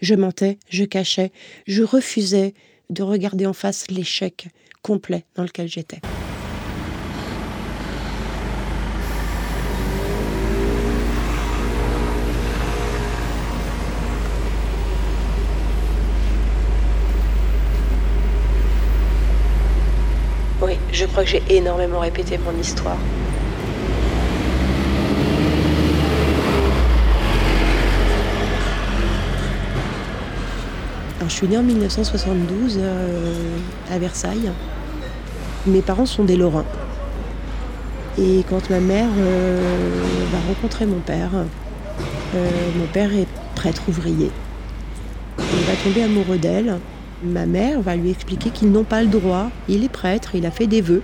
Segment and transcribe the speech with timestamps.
[0.00, 1.32] Je mentais, je cachais,
[1.66, 2.54] je refusais
[2.88, 4.48] de regarder en face l'échec
[4.82, 6.00] complet dans lequel j'étais.
[20.62, 22.98] Oui, je crois que j'ai énormément répété mon histoire.
[31.28, 33.58] Je suis née en 1972 euh,
[33.92, 34.50] à Versailles.
[35.66, 36.64] Mes parents sont des Lorrains.
[38.18, 40.02] Et quand ma mère euh,
[40.32, 41.32] va rencontrer mon père,
[42.34, 44.30] euh, mon père est prêtre ouvrier.
[45.38, 46.78] Il va tomber amoureux d'elle.
[47.22, 49.50] Ma mère va lui expliquer qu'ils n'ont pas le droit.
[49.68, 51.02] Il est prêtre, il a fait des vœux.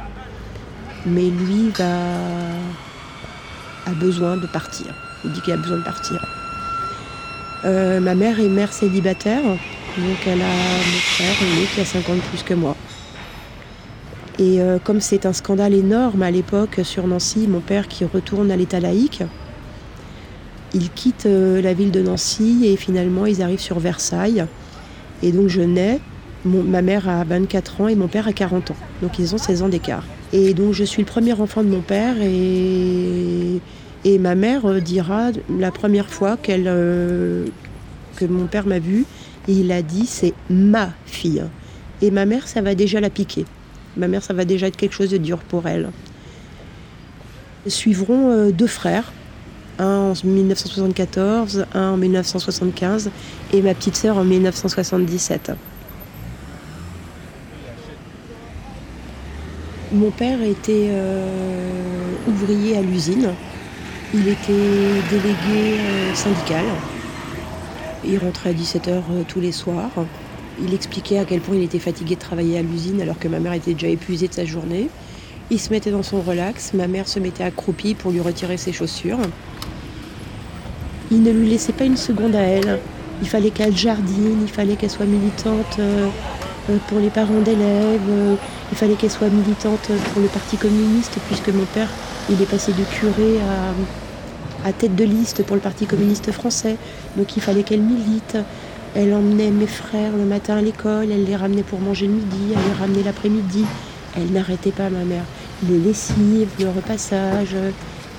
[1.07, 2.17] Mais lui a
[3.97, 4.87] besoin de partir.
[5.25, 6.25] Il dit qu'il a besoin de partir.
[7.65, 9.43] ma mère est mère célibataire.
[9.97, 12.77] Donc elle a mon frère aîné qui a 50 plus que moi.
[14.41, 18.51] Et euh, comme c'est un scandale énorme à l'époque sur Nancy, mon père qui retourne
[18.51, 19.23] à l'état laïque,
[20.75, 24.45] il quitte euh, la ville de Nancy et finalement ils arrivent sur Versailles.
[25.23, 26.01] Et donc je nais,
[26.45, 28.77] ma mère a 24 ans et mon père a 40 ans.
[29.01, 30.05] Donc ils ont 16 ans d'écart.
[30.33, 33.61] Et donc je suis le premier enfant de mon père et,
[34.05, 37.45] et ma mère euh, dira la première fois que
[38.25, 39.05] mon père m'a vu,
[39.49, 41.45] il a dit c'est ma fille.
[42.03, 43.45] Et ma mère, ça va déjà la piquer.
[43.97, 45.91] Ma mère, ça va déjà être quelque chose de dur pour elle.
[47.67, 49.13] Suivront euh, deux frères,
[49.79, 53.11] un en 1974, un en 1975
[53.53, 55.53] et ma petite sœur en 1977.
[59.93, 61.25] Mon père était euh,
[62.29, 63.31] ouvrier à l'usine.
[64.13, 66.65] Il était délégué euh, syndical.
[68.07, 69.91] Il rentrait à 17h euh, tous les soirs.
[70.63, 73.41] Il expliquait à quel point il était fatigué de travailler à l'usine alors que ma
[73.41, 74.89] mère était déjà épuisée de sa journée.
[75.51, 78.73] Il se mettait dans son relax, ma mère se mettait accroupie pour lui retirer ses
[78.73, 79.19] chaussures.
[81.11, 82.79] Il ne lui laissait pas une seconde à elle.
[83.21, 86.09] Il fallait qu'elle jardine, il fallait qu'elle soit militante euh,
[86.71, 88.39] euh, pour les parents d'élèves,
[88.73, 91.89] il fallait qu'elle soit militante pour le Parti communiste, puisque mon père,
[92.31, 93.73] il est passé de curé à,
[94.65, 96.77] à tête de liste pour le Parti communiste français.
[97.17, 98.37] Donc il fallait qu'elle milite.
[98.97, 102.53] Elle emmenait mes frères le matin à l'école, elle les ramenait pour manger le midi,
[102.53, 103.65] elle les ramenait l'après-midi.
[104.17, 105.25] Elle n'arrêtait pas, ma mère.
[105.69, 107.57] Les lessives, le repassage.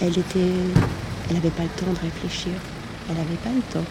[0.02, 0.52] Elle était.
[1.30, 2.52] Elle n'avait pas le temps de réfléchir.
[3.10, 3.88] Elle n'avait pas le temps.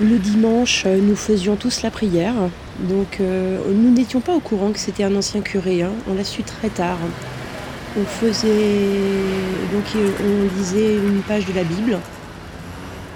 [0.00, 2.32] Le dimanche, nous faisions tous la prière.
[2.78, 5.92] Donc euh, nous n'étions pas au courant que c'était un ancien curé, hein.
[6.08, 6.96] on l'a su très tard.
[7.98, 11.98] On faisait euh, on lisait une page de la Bible.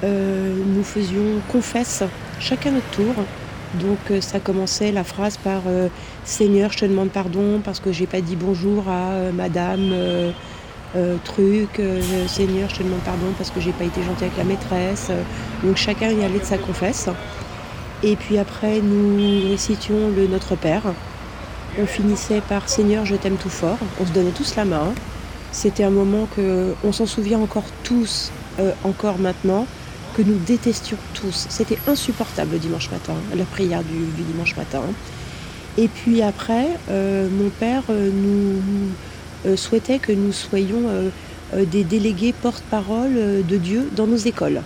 [0.03, 2.03] Euh, nous faisions confesse
[2.39, 3.15] chacun notre tour.
[3.81, 5.63] Donc ça commençait la phrase par
[6.25, 9.93] Seigneur, je te demande pardon parce que j'ai pas dit bonjour à Madame
[11.25, 11.81] truc.
[12.29, 15.11] Seigneur, je te demande pardon parce que j'ai pas été gentil avec la maîtresse.
[15.63, 17.09] Donc chacun y allait de sa confesse.
[18.03, 19.17] Et puis après, nous
[19.49, 20.83] récitions le Notre Père.
[21.79, 23.79] On finissait par Seigneur, je t'aime tout fort.
[24.01, 24.93] On se donnait tous la main.
[25.53, 29.67] C'était un moment que on s'en souvient encore tous, euh, encore maintenant,
[30.17, 31.47] que nous détestions tous.
[31.49, 34.83] C'était insupportable le dimanche matin, la prière du, dimanche matin.
[35.79, 38.61] Et puis après, euh, mon père euh, nous
[39.57, 40.83] souhaitait que nous soyons
[41.55, 44.63] des délégués porte-parole de Dieu dans nos écoles.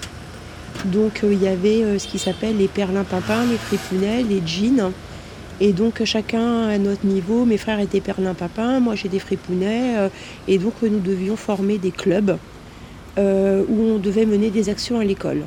[0.85, 4.93] Donc euh, il y avait euh, ce qui s'appelle les perlins-pimpins, les fripounets, les jeans.
[5.61, 9.99] Et donc chacun à notre niveau, mes frères étaient perlins-pimpins, moi j'étais fripounets.
[9.99, 10.09] Euh,
[10.47, 12.39] et donc nous devions former des clubs
[13.17, 15.43] où on devait mener des actions à l'école.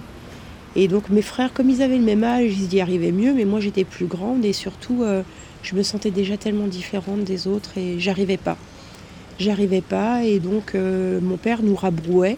[0.75, 3.45] Et donc mes frères, comme ils avaient le même âge, ils y arrivaient mieux, mais
[3.45, 5.05] moi j'étais plus grande et surtout
[5.63, 8.57] je me sentais déjà tellement différente des autres et j'arrivais pas.
[9.39, 12.37] J'arrivais pas et donc mon père nous rabrouait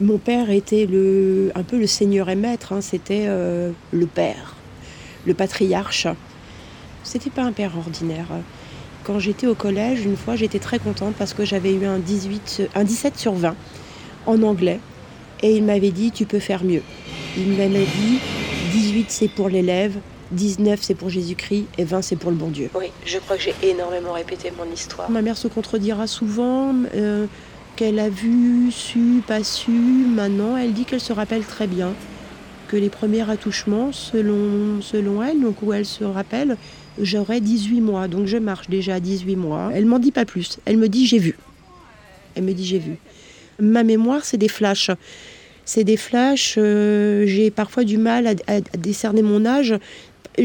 [0.00, 2.80] mon père était le, un peu le seigneur et maître, hein.
[2.80, 4.56] c'était euh, le père,
[5.26, 6.06] le patriarche.
[7.02, 8.28] C'était pas un père ordinaire.
[9.04, 12.70] Quand j'étais au collège, une fois, j'étais très contente parce que j'avais eu un, 18,
[12.74, 13.54] un 17 sur 20
[14.26, 14.80] en anglais.
[15.42, 16.82] Et il m'avait dit, tu peux faire mieux.
[17.36, 18.18] Il m'avait dit,
[18.72, 19.98] 18 c'est pour l'élève,
[20.32, 22.70] 19 c'est pour Jésus-Christ et 20 c'est pour le bon Dieu.
[22.74, 25.10] Oui, je crois que j'ai énormément répété mon histoire.
[25.10, 26.74] Ma mère se contredira souvent.
[26.94, 27.26] Euh,
[27.76, 31.94] qu'elle a vu, su, pas su, maintenant, elle dit qu'elle se rappelle très bien
[32.68, 36.56] que les premiers attouchements, selon, selon elle, donc où elle se rappelle,
[37.00, 39.70] j'aurais 18 mois, donc je marche déjà à 18 mois.
[39.74, 41.36] Elle m'en dit pas plus, elle me dit j'ai vu.
[42.34, 42.96] Elle me dit j'ai vu.
[43.58, 44.90] Ma mémoire, c'est des flashs.
[45.64, 49.74] C'est des flashs, euh, j'ai parfois du mal à, décerner mon âge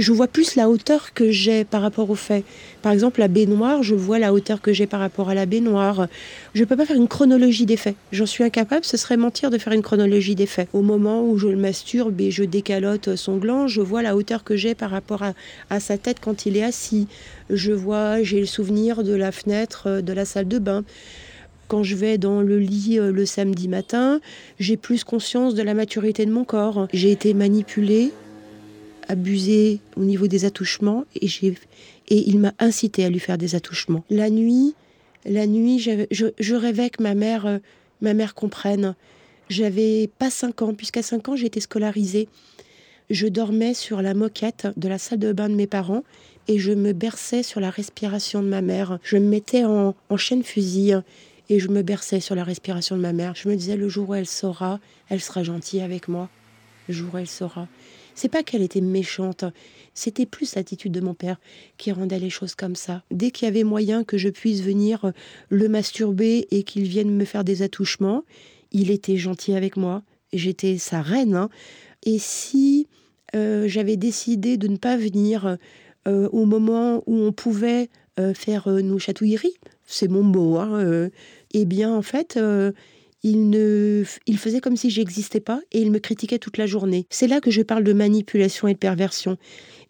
[0.02, 2.44] je vois plus la hauteur que j'ai par rapport aux faits.
[2.82, 6.08] Par exemple, la baignoire, je vois la hauteur que j'ai par rapport à la baignoire.
[6.54, 7.96] Je ne peux pas faire une chronologie des faits.
[8.12, 10.70] J'en suis incapable, ce serait mentir de faire une chronologie des faits.
[10.74, 14.44] Au moment où je le masturbe et je décalote son gland, je vois la hauteur
[14.44, 15.34] que j'ai par rapport à,
[15.70, 17.08] à, sa tête quand il est assis.
[17.50, 20.84] Je vois, j'ai le souvenir de la fenêtre de la salle de bain.
[21.68, 24.20] Quand je vais dans le lit euh, le samedi matin,
[24.60, 26.88] j'ai plus conscience de la maturité de mon corps.
[26.94, 28.12] J'ai été manipulée
[29.08, 31.56] abusé au niveau des attouchements et, j'ai,
[32.08, 34.04] et il m'a incité à lui faire des attouchements.
[34.10, 34.76] La nuit,
[35.26, 36.06] la nuit, je,
[36.40, 37.58] je, rêvais que ma mère, euh,
[38.02, 38.96] ma mère comprenne.
[39.50, 42.28] J'avais pas 5 ans, puisqu'à 5 ans, j'étais scolarisée.
[43.10, 46.04] Je dormais sur la moquette de la salle de bain de mes parents
[46.48, 49.00] et je me berçais sur la respiration de ma mère.
[49.04, 50.94] Je me mettais en, en chaîne fusil
[51.50, 53.36] et je me berçais sur la respiration de ma mère.
[53.36, 54.80] Je me disais, le jour où elle saura,
[55.10, 56.30] elle sera gentille avec moi.
[56.88, 57.68] Le jour où elle saura.
[58.16, 59.44] C'est pas qu'elle était méchante,
[59.94, 61.38] c'était plus l'attitude de mon père
[61.78, 63.04] qui rendait les choses comme ça.
[63.12, 65.12] Dès qu'il y avait moyen que je puisse venir euh,
[65.50, 68.24] le masturber et qu'il vienne me faire des attouchements,
[68.72, 70.02] il était gentil avec moi.
[70.32, 71.36] J'étais sa reine.
[71.36, 71.50] Hein.
[72.04, 72.88] Et si
[73.36, 75.58] euh, j'avais décidé de ne pas venir
[76.08, 77.90] euh, au moment où on pouvait
[78.34, 81.10] faire nos chatouilleries, c'est mon mot, hein,
[81.54, 82.40] eh bien en fait,
[83.26, 87.08] il, ne, il faisait comme si j'existais pas et il me critiquait toute la journée.
[87.10, 89.38] C'est là que je parle de manipulation et de perversion.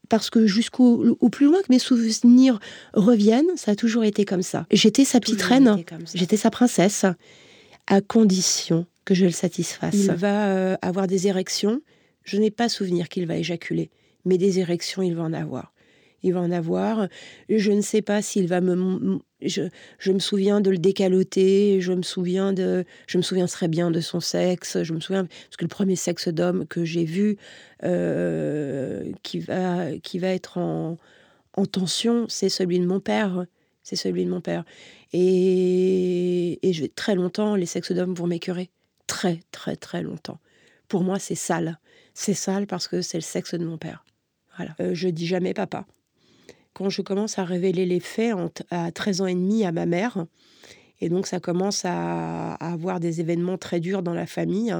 [0.07, 2.59] Parce que jusqu'au au plus loin que mes souvenirs
[2.93, 4.65] reviennent, ça a toujours été comme ça.
[4.71, 5.83] J'étais sa petite reine,
[6.13, 7.05] j'étais sa princesse,
[7.87, 9.95] à condition que je le satisfasse.
[9.95, 11.81] Il va euh, avoir des érections.
[12.23, 13.89] Je n'ai pas souvenir qu'il va éjaculer,
[14.23, 15.73] mais des érections, il va en avoir
[16.25, 17.07] il va en avoir.
[17.49, 19.19] Je ne sais pas s'il va me.
[19.47, 22.85] Je, me souviens de le décaloter, je me souviens de.
[23.07, 25.25] Je me souviens très bien de son sexe, je me souviens.
[25.25, 27.37] Parce que le premier sexe d'homme que j'ai vu,
[27.83, 30.97] euh, qui, va, qui va être en,
[31.53, 33.45] en tension, c'est celui de mon père.
[33.83, 34.65] C'est celui de mon père.
[35.13, 38.71] Et, et je, très longtemps, les sexes d'hommes vont m'écœurer.
[39.05, 40.39] Très, très, très longtemps.
[40.87, 41.79] Pour moi, c'est sale.
[42.15, 44.03] C'est sale parce que c'est le sexe de mon père.
[44.57, 44.75] Voilà.
[44.79, 45.85] Euh, je dis jamais papa
[46.75, 48.35] quand je commence à révéler les faits
[48.69, 50.25] à 13 ans et demi à ma mère,
[50.99, 54.75] et donc ça commence à, avoir des événements très durs dans la famille,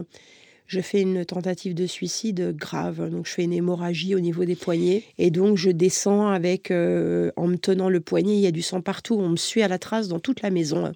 [0.68, 3.10] je fais une tentative de suicide grave.
[3.10, 5.04] Donc je fais une hémorragie au niveau des poignets.
[5.18, 8.64] Et donc je descends avec, euh, en me tenant le poignet, il y a du
[8.64, 9.16] sang partout.
[9.16, 10.92] On me suit à la trace dans toute la maison.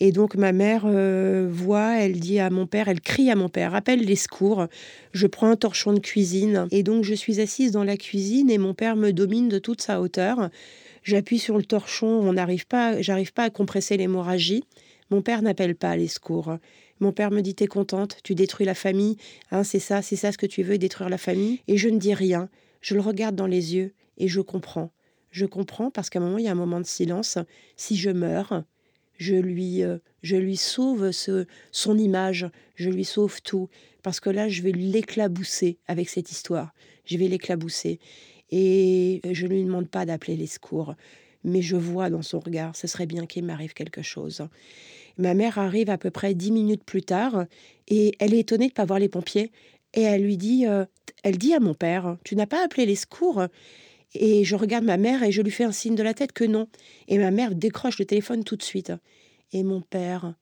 [0.00, 3.48] Et donc ma mère euh, voit, elle dit à mon père, elle crie à mon
[3.48, 4.66] père, appelle les secours.
[5.12, 8.58] Je prends un torchon de cuisine et donc je suis assise dans la cuisine et
[8.58, 10.50] mon père me domine de toute sa hauteur.
[11.02, 14.62] J'appuie sur le torchon, on n'arrive pas, j'arrive pas à compresser l'hémorragie.
[15.10, 16.58] Mon père n'appelle pas les secours.
[17.00, 19.16] Mon père me dit T'es contente, tu détruis la famille,
[19.50, 21.60] hein, c'est ça, c'est ça ce que tu veux, détruire la famille.
[21.66, 22.48] Et je ne dis rien.
[22.80, 24.92] Je le regarde dans les yeux et je comprends.
[25.30, 27.38] Je comprends parce qu'à un moment, il y a un moment de silence.
[27.76, 28.64] Si je meurs,
[29.18, 33.68] je lui, euh, je lui sauve ce, son image, je lui sauve tout,
[34.02, 36.72] parce que là, je vais l'éclabousser avec cette histoire.
[37.04, 37.98] Je vais l'éclabousser.
[38.50, 40.94] Et je ne lui demande pas d'appeler les secours,
[41.44, 44.48] mais je vois dans son regard, ce serait bien qu'il m'arrive quelque chose.
[45.18, 47.44] Ma mère arrive à peu près dix minutes plus tard,
[47.88, 49.50] et elle est étonnée de ne pas voir les pompiers.
[49.94, 50.84] Et elle lui dit, euh,
[51.24, 53.42] elle dit à mon père, tu n'as pas appelé les secours?
[54.14, 56.44] Et je regarde ma mère et je lui fais un signe de la tête que
[56.44, 56.68] non.
[57.08, 58.92] Et ma mère décroche le téléphone tout de suite.
[59.52, 60.34] Et mon père,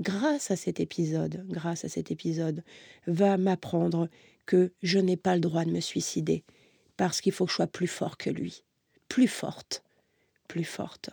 [0.00, 2.62] grâce à cet épisode, grâce à cet épisode,
[3.06, 4.08] va m'apprendre
[4.46, 6.44] que je n'ai pas le droit de me suicider
[6.96, 8.64] parce qu'il faut que je sois plus fort que lui,
[9.08, 9.82] plus forte,
[10.48, 11.10] plus forte.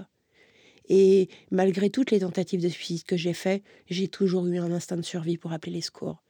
[0.87, 4.97] Et malgré toutes les tentatives de suicide que j'ai faites, j'ai toujours eu un instinct
[4.97, 6.23] de survie pour appeler les secours.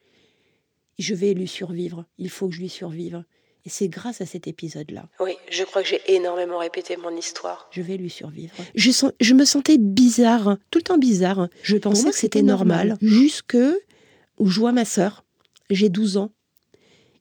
[0.97, 3.23] Je vais lui survivre, il faut que je lui survive.
[3.65, 5.05] Et c'est grâce à cet épisode-là.
[5.19, 7.67] Oui, je crois que j'ai énormément répété mon histoire.
[7.71, 8.53] Je vais lui survivre.
[8.73, 11.49] Je, sens, je me sentais bizarre, tout le temps bizarre.
[11.61, 13.57] Je pensais que c'était normal, jusque
[14.37, 15.25] où je vois ma sœur.
[15.69, 16.31] J'ai 12 ans.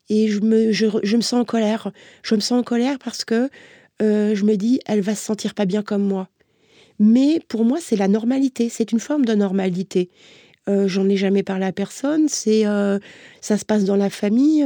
[0.08, 1.90] Et je me, je, me sens en colère.
[2.22, 3.50] Je me sens en colère parce que
[4.00, 6.28] euh, je me dis, elle va se sentir pas bien comme moi.
[6.98, 8.68] Mais pour moi, c'est la normalité.
[8.68, 10.08] C'est une forme de normalité.
[10.68, 12.28] Euh, j'en ai jamais parlé à personne.
[12.28, 12.98] C'est, euh,
[13.40, 14.64] ça se passe dans la famille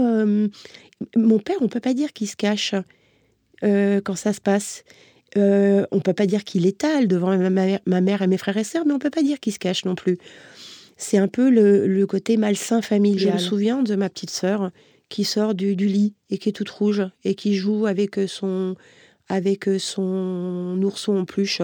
[1.16, 2.74] mon père, on peut pas dire qu'il se cache
[3.64, 4.84] euh, quand ça se passe.
[5.36, 8.84] Euh, on peut pas dire qu'il étale devant ma, mère et mes frères et sœurs,
[8.86, 10.18] mais on peut pas dire qu'il se cache non plus.
[10.96, 13.30] C'est un peu le, côté malsain familial.
[13.30, 14.70] Je me souviens de ma petite sœur
[15.08, 18.76] qui sort du, lit et qui est toute rouge et qui joue avec son,
[19.28, 21.62] avec son ourson en peluche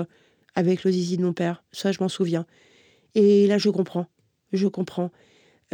[0.54, 1.62] avec le zizi de mon père.
[1.72, 2.46] Ça, je m'en souviens.
[3.14, 4.06] Et là, je comprends.
[4.52, 5.10] Je comprends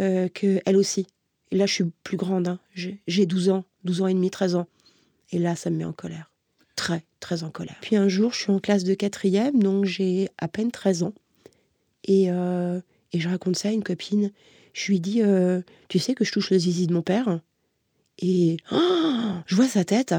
[0.01, 1.07] euh, qu'elle aussi.
[1.55, 2.49] Là, je suis plus grande.
[2.49, 2.59] Hein.
[2.75, 4.67] J'ai 12 ans, 12 ans et demi, 13 ans.
[5.31, 6.33] Et là, ça me met en colère.
[6.75, 7.77] Très, très en colère.
[7.81, 11.15] Puis un jour, je suis en classe de quatrième, donc j'ai à peine 13 ans.
[12.03, 12.81] Et, euh,
[13.13, 14.33] et, je raconte ça à une copine.
[14.73, 17.41] Je lui dis, euh, tu sais que je touche le zizi de mon père?
[18.19, 20.15] Et oh, je vois sa tête.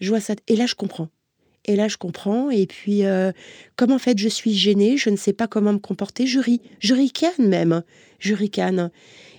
[0.00, 0.34] Je vois ça.
[0.48, 1.08] Et là, je comprends.
[1.64, 2.50] Et là, je comprends.
[2.50, 3.30] Et puis, euh,
[3.76, 6.60] comme en fait, je suis gênée, je ne sais pas comment me comporter, je ris.
[6.80, 7.84] Je ricane même.
[8.18, 8.90] Je ricane.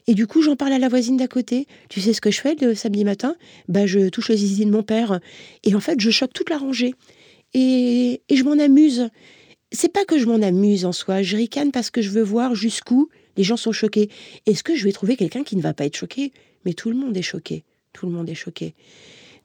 [0.08, 1.68] Et du coup, j'en parle à la voisine d'à côté.
[1.90, 3.36] Tu sais ce que je fais le samedi matin?
[3.68, 5.20] Bah, je touche le zizi de mon père.
[5.64, 6.96] Et en fait, je choque toute la rangée.
[7.54, 9.10] Et, et je m'en amuse.
[9.72, 11.22] C'est pas que je m'en amuse en soi.
[11.22, 14.10] Je ricane parce que je veux voir jusqu'où les gens sont choqués.
[14.46, 16.32] Est-ce que je vais trouver quelqu'un qui ne va pas être choqué?
[16.66, 17.64] Mais tout le monde est choqué.
[17.94, 18.74] Tout le monde est choqué.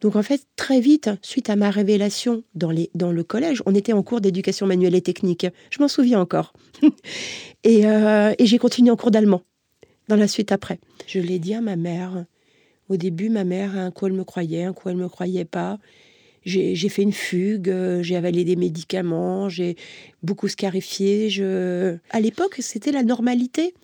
[0.01, 3.75] Donc en fait, très vite, suite à ma révélation dans, les, dans le collège, on
[3.75, 5.47] était en cours d'éducation manuelle et technique.
[5.71, 6.53] Je m'en souviens encore.
[7.67, 9.43] Euh, et, j'ai continué en cours d'allemand
[10.09, 10.79] dans la suite après.
[11.07, 12.25] Je l'ai dit à ma mère.
[12.89, 15.79] Au début, ma mère, un coup elle me croyait, un coup elle me croyait pas.
[16.45, 19.77] J'ai fait une fugue, euh, j'ai avalé des médicaments, j'ai
[20.23, 21.29] beaucoup scarifié.
[21.29, 21.99] Je...
[22.11, 23.75] À l'époque, c'était la normalité.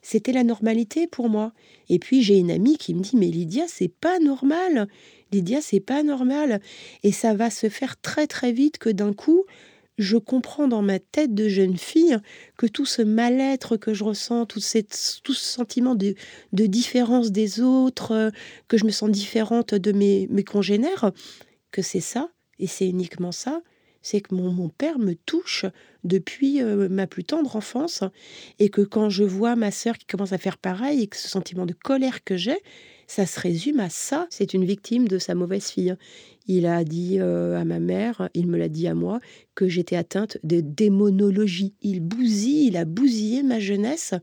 [0.00, 1.52] C'était la normalité pour moi.
[1.88, 4.86] Et puis j'ai une amie qui me dit mais Lydia, c'est pas normal.
[5.32, 6.60] Lydia, c'est pas normal.
[7.02, 9.44] Et ça va se faire très très vite que d'un coup,
[9.98, 12.18] je comprends dans ma tête de jeune fille
[12.56, 14.82] que tout ce mal-être que je ressens, tout, ce
[15.28, 16.14] sentiment de,
[16.52, 18.30] différence des autres, euh,
[18.68, 21.12] que je me sens différente de mes, congénères,
[21.70, 23.62] que c'est ça, et c'est uniquement ça,
[24.02, 25.64] c'est que mon, mon, père me touche
[26.02, 28.02] depuis euh, ma plus tendre enfance,
[28.58, 31.28] et que quand je vois ma sœur qui commence à faire pareil, et que ce
[31.28, 32.58] sentiment de colère que j'ai,
[33.06, 34.26] ça se résume à ça.
[34.30, 35.94] C'est une victime de sa mauvaise fille.
[36.46, 39.20] Il a dit euh, à ma mère, il me l'a dit à moi,
[39.54, 41.74] que j'étais atteinte de démonologie.
[41.80, 44.14] Il bousille, il a bousillé ma jeunesse.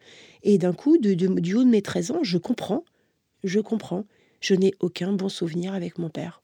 [0.43, 2.83] Et d'un coup, du haut de mes 13 ans, je comprends.
[3.43, 4.05] Je comprends.
[4.39, 6.41] Je n'ai aucun bon souvenir avec mon père.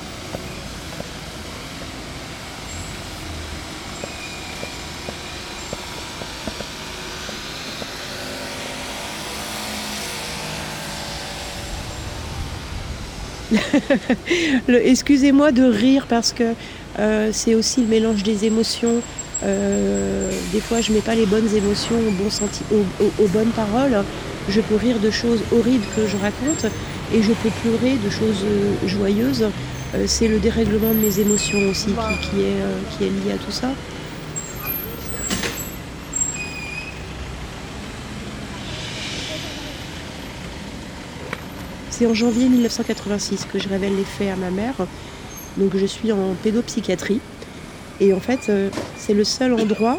[14.68, 16.54] Excusez-moi de rire parce que
[17.00, 19.01] euh, c'est aussi le mélange des émotions.
[19.44, 24.04] Euh, des fois, je mets pas les bonnes émotions au bon senti aux, bonnes paroles.
[24.50, 26.72] Je peux rire de choses horribles que je raconte
[27.13, 29.46] et je peux pleurer de choses euh, joyeuses.
[30.06, 31.94] c'est le dérèglement de mes émotions aussi
[32.30, 33.70] qui est lié à tout ça.
[41.98, 44.75] C'est en janvier 1986 que je révèle les faits à ma mère.
[45.58, 47.20] Donc je suis en pédopsychiatrie.
[48.00, 49.98] Et en fait, euh, c'est le seul endroit,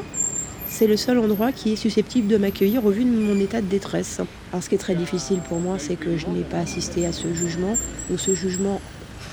[0.69, 3.67] c'est le seul endroit qui est susceptible de m'accueillir au vu de mon état de
[3.67, 4.21] détresse.
[4.53, 7.11] Alors ce qui est très difficile pour moi, c'est que je n'ai pas assisté à
[7.11, 7.77] ce jugement,
[8.13, 8.81] ou ce jugement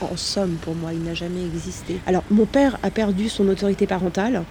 [0.02, 2.00] en somme pour moi, il n'a jamais existé.
[2.08, 4.44] Alors mon père a perdu son autorité parentale.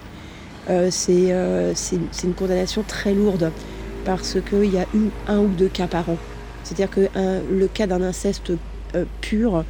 [0.69, 3.51] Euh, euh, c'est une condamnation très lourde
[4.05, 6.17] parce qu'il y a eu un ou deux cas par an.
[6.65, 8.51] C'est-à-dire que le cas d'un inceste
[8.95, 9.65] euh, pur,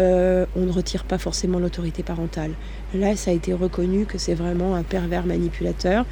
[0.00, 2.52] euh, on ne retire pas forcément l'autorité parentale.
[2.94, 6.06] Là, ça a été reconnu que c'est vraiment un pervers manipulateur.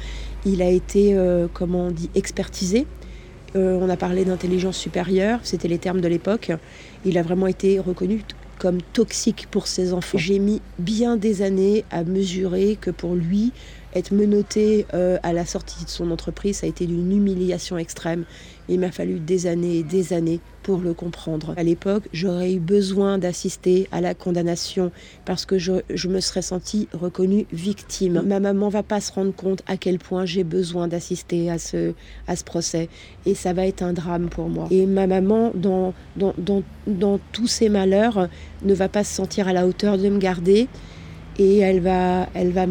[0.45, 2.85] Il a été, euh, comment on dit, expertisé.
[3.55, 6.51] on a parlé d'intelligence supérieure, c'était les termes de l'époque.
[7.03, 8.23] Il a vraiment été reconnu
[8.59, 10.17] comme toxique pour ses enfants.
[10.19, 13.51] J'ai mis bien des années à mesurer que pour lui,
[13.93, 18.23] être menotté à la sortie de son entreprise, ça a été d'une humiliation extrême.
[18.69, 21.53] Il m'a fallu des années et des années pour le comprendre.
[21.57, 24.91] À l'époque, j'aurais eu besoin d'assister à la condamnation
[25.25, 28.21] parce que je, me serais sentie reconnue victime.
[28.25, 31.93] Ma maman va pas se rendre compte à quel point j'ai besoin d'assister à ce,
[32.27, 32.89] à ce procès
[33.25, 34.67] et ça va être un drame pour moi.
[34.71, 38.27] Et ma maman, dans, dans, dans, dans tous ses malheurs,
[38.63, 40.67] ne va pas se sentir à la hauteur de me garder
[41.39, 42.65] et elle va, elle va,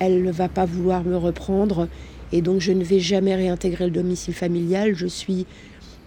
[0.00, 1.88] elle va pas vouloir me reprendre
[2.34, 4.96] et donc je ne vais jamais réintégrer le domicile familial.
[4.96, 5.46] Je suis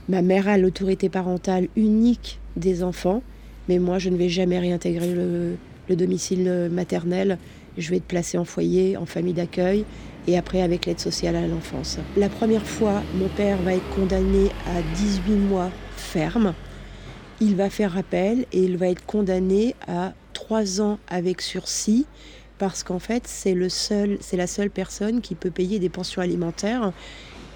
[0.09, 3.23] ma mère a l'autorité parentale unique des enfants,
[3.69, 7.37] mais moi je ne vais jamais réintégrer le, domicile maternel.
[7.77, 9.85] Je vais être placée en foyer, en famille d'accueil
[10.27, 11.97] et après avec l'aide sociale à l'enfance.
[12.17, 16.53] La première fois, mon père va être condamné à 18 mois ferme.
[17.39, 22.05] Il va faire appel et il va être condamné à 3 ans avec sursis
[22.57, 26.21] parce qu'en fait, c'est le seul, c'est la seule personne qui peut payer des pensions
[26.21, 26.91] alimentaires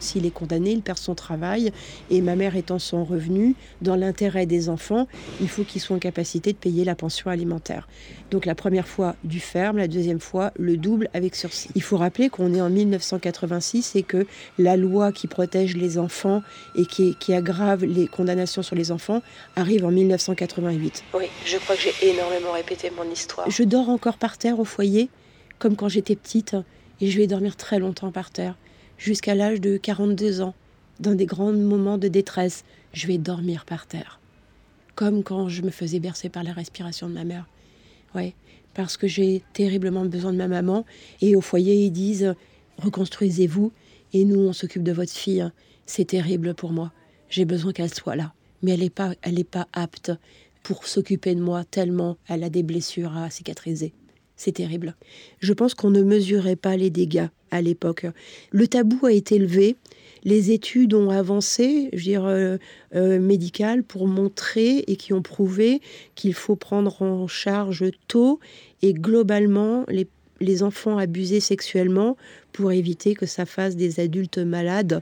[0.01, 1.72] S'il est condamné, il perd son travail.
[2.10, 5.08] Et ma mère étant son revenu, dans l'intérêt des enfants,
[5.39, 7.88] il faut qu'ils soient en capacité de payer la pension alimentaire.
[8.31, 11.70] Donc la première fois du ferme, la deuxième fois le double avec sursis.
[11.75, 14.25] Il faut rappeler qu'on est en 1986 et que
[14.58, 16.41] la loi qui protège les enfants
[16.75, 19.22] et qui, qui aggrave les condamnations sur les enfants
[19.55, 21.03] arrive en 1988.
[21.13, 23.50] Oui, je crois que j'ai énormément répété mon histoire.
[23.50, 25.10] Je dors encore par terre au foyer,
[25.60, 26.55] comme quand j'étais petite,
[27.01, 28.55] et je vais dormir très longtemps par terre
[29.01, 30.53] jusqu'à l'âge de 42 ans.
[31.00, 34.20] Dans des grands moments de détresse, je vais dormir par terre.
[34.93, 37.48] Comme quand je me faisais bercer par la respiration de ma mère.
[38.13, 38.36] Ouais,
[38.75, 40.86] parce que j'ai terriblement besoin de ma maman.
[41.20, 42.36] Et au foyer, ils disent
[42.77, 43.72] reconstruisez-vous
[44.13, 45.50] et nous, on s'occupe de votre fille.
[45.88, 46.91] C'est terrible pour moi.
[47.29, 48.34] J'ai besoin qu'elle soit là.
[48.62, 49.15] Mais elle n'est pas,
[49.50, 50.12] pas apte
[50.62, 53.93] pour s'occuper de moi tellement elle a des blessures à cicatriser.
[54.36, 54.96] C'est terrible.
[55.39, 58.05] Je pense qu'on ne mesurait pas les dégâts à l'époque.
[58.51, 59.75] Le tabou a été levé.
[60.24, 62.58] Les études ont avancé, je veux dire, euh,
[62.96, 65.81] euh, médicales, pour montrer et qui ont prouvé
[66.15, 68.39] qu'il faut prendre en charge tôt
[68.81, 70.08] et globalement les,
[70.39, 72.17] les enfants abusés sexuellement
[72.51, 75.01] pour éviter que ça fasse des adultes malades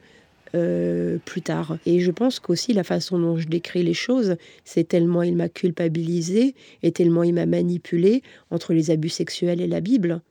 [0.55, 1.77] euh, plus tard.
[1.85, 5.47] Et je pense qu'aussi la façon dont je décris les choses, c'est tellement il m'a
[5.47, 10.21] culpabilisé et tellement il m'a manipulé entre les abus sexuels et la Bible.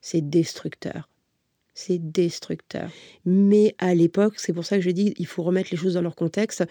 [0.00, 1.08] C'est destructeur.
[1.80, 2.90] C'est destructeur.
[3.24, 6.02] Mais à l'époque, c'est pour ça que je dis, il faut remettre les choses dans
[6.02, 6.64] leur contexte.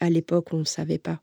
[0.00, 1.20] À l'époque, on ne savait pas.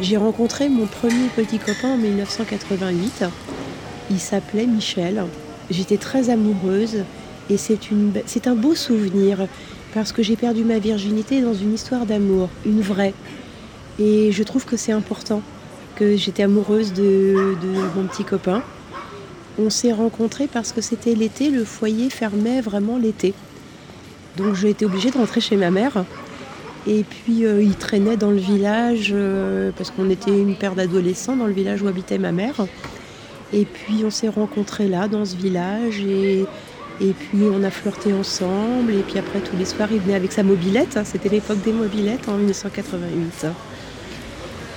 [0.00, 3.26] J'ai rencontré mon premier petit copain en 1988.
[4.10, 5.24] Il s'appelait Michel.
[5.70, 7.04] J'étais très amoureuse
[7.48, 9.46] et c'est, un beau souvenir
[9.94, 13.14] parce que j'ai perdu ma virginité dans une histoire d'amour, une vraie.
[13.98, 15.42] Et je trouve que c'est important
[15.96, 18.62] que j'étais amoureuse de, de mon petit copain.
[19.58, 23.34] On s'est rencontrés parce que c'était l'été, le foyer fermait vraiment l'été.
[24.36, 26.04] Donc j'ai été obligée de rentrer chez ma mère
[26.86, 31.36] et puis euh, il traînait dans le village, euh, parce qu'on était une paire d'adolescents
[31.36, 32.66] dans le village où habitait ma mère.
[33.52, 36.44] Et puis on s'est rencontrés là, dans ce village, et,
[37.00, 38.92] et puis on a flirté ensemble.
[38.92, 40.96] Et puis après, tous les soirs, il venait avec sa mobilette.
[40.96, 41.04] Hein.
[41.04, 43.46] C'était l'époque des mobilettes en 1988.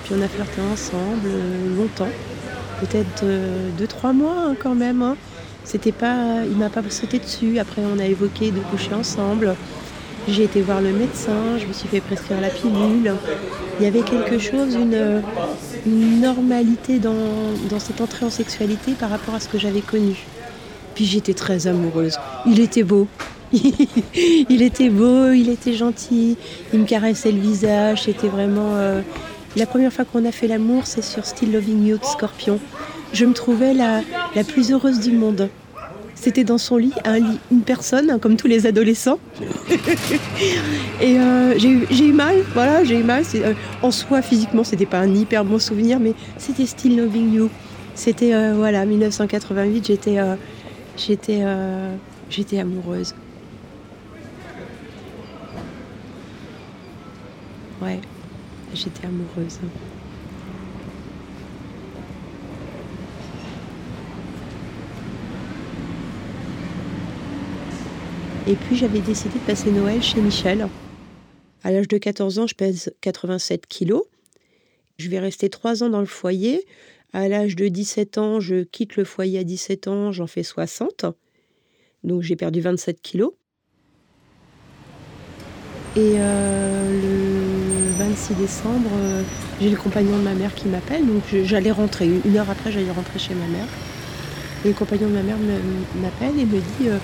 [0.03, 2.09] Puis on a flirté ensemble euh, longtemps,
[2.81, 3.23] peut-être
[3.77, 5.01] deux, trois mois hein, quand même.
[5.01, 5.15] Hein.
[5.63, 7.57] C'était pas, il m'a pas sauté dessus.
[7.59, 9.55] Après, on a évoqué de coucher ensemble.
[10.27, 13.13] J'ai été voir le médecin, je me suis fait prescrire la pilule.
[13.79, 17.13] Il y avait quelque chose, une, normalité dans,
[17.79, 20.15] cette entrée en sexualité par rapport à ce que j'avais connu.
[20.95, 22.17] Puis j'étais très amoureuse.
[22.45, 23.07] Il était beau.
[23.53, 26.37] il était beau, il était gentil,
[26.71, 28.75] il me caressait le visage, c'était vraiment...
[28.77, 29.01] Euh,
[29.55, 32.59] la première fois qu'on a fait l'amour, c'est sur Still Loving You de Scorpion.
[33.11, 34.01] Je me trouvais la,
[34.35, 35.49] la plus heureuse du monde.
[36.23, 39.19] C'était dans son lit, un lit, une personne, hein, comme tous les adolescents.
[41.01, 43.25] et euh, j'ai eu mal, voilà, j'ai eu mal.
[43.35, 47.49] Euh, en soi, physiquement, c'était pas un hyper bon souvenir, mais c'était Still Loving You.
[47.93, 50.17] C'était, euh, voilà, 1988, j'étais,
[50.95, 51.41] j'étais,
[52.29, 53.13] j'étais amoureuse.
[57.81, 57.99] Ouais,
[58.73, 59.59] j'étais amoureuse.
[68.45, 70.67] Et puis j'avais décidé de passer Noël chez Michel.
[71.63, 74.03] À l'âge de 14 ans, je pèse 87 kilos.
[74.97, 76.65] Je vais rester 3 ans dans le foyer.
[77.13, 81.05] À l'âge de 17 ans, je quitte le foyer à 17 ans, j'en fais 60.
[82.03, 83.31] Donc j'ai perdu 27 kilos.
[85.95, 89.21] Et euh, le 26 décembre, euh,
[89.61, 91.05] j'ai le compagnon de ma mère qui m'appelle.
[91.05, 92.09] Donc j'allais rentrer.
[92.25, 93.67] Une heure après, j'allais rentrer chez ma mère.
[94.65, 95.37] Et le compagnon de ma mère
[96.01, 96.97] m'appelle et me dit euh,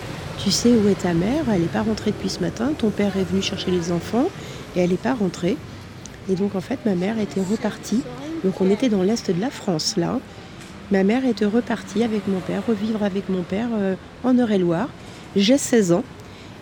[0.43, 1.45] tu sais où est ta mère?
[1.53, 2.71] Elle n'est pas rentrée depuis ce matin.
[2.77, 4.29] Ton père est venu chercher les enfants
[4.75, 5.57] et elle n'est pas rentrée.
[6.29, 8.01] Et donc en fait, ma mère était repartie.
[8.43, 10.19] Donc on était dans l'est de la France là.
[10.91, 14.89] Ma mère était repartie avec mon père, revivre avec mon père euh, en Eure-et-Loire.
[15.35, 16.03] J'ai 16 ans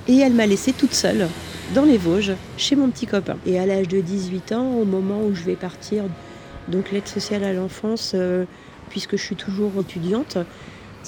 [0.07, 1.27] et elle m'a laissée toute seule
[1.75, 3.37] dans les Vosges chez mon petit copain.
[3.45, 6.03] Et à l'âge de 18 ans, au moment où je vais partir,
[6.67, 8.45] donc l'aide sociale à l'enfance, euh,
[8.89, 10.37] puisque je suis toujours étudiante,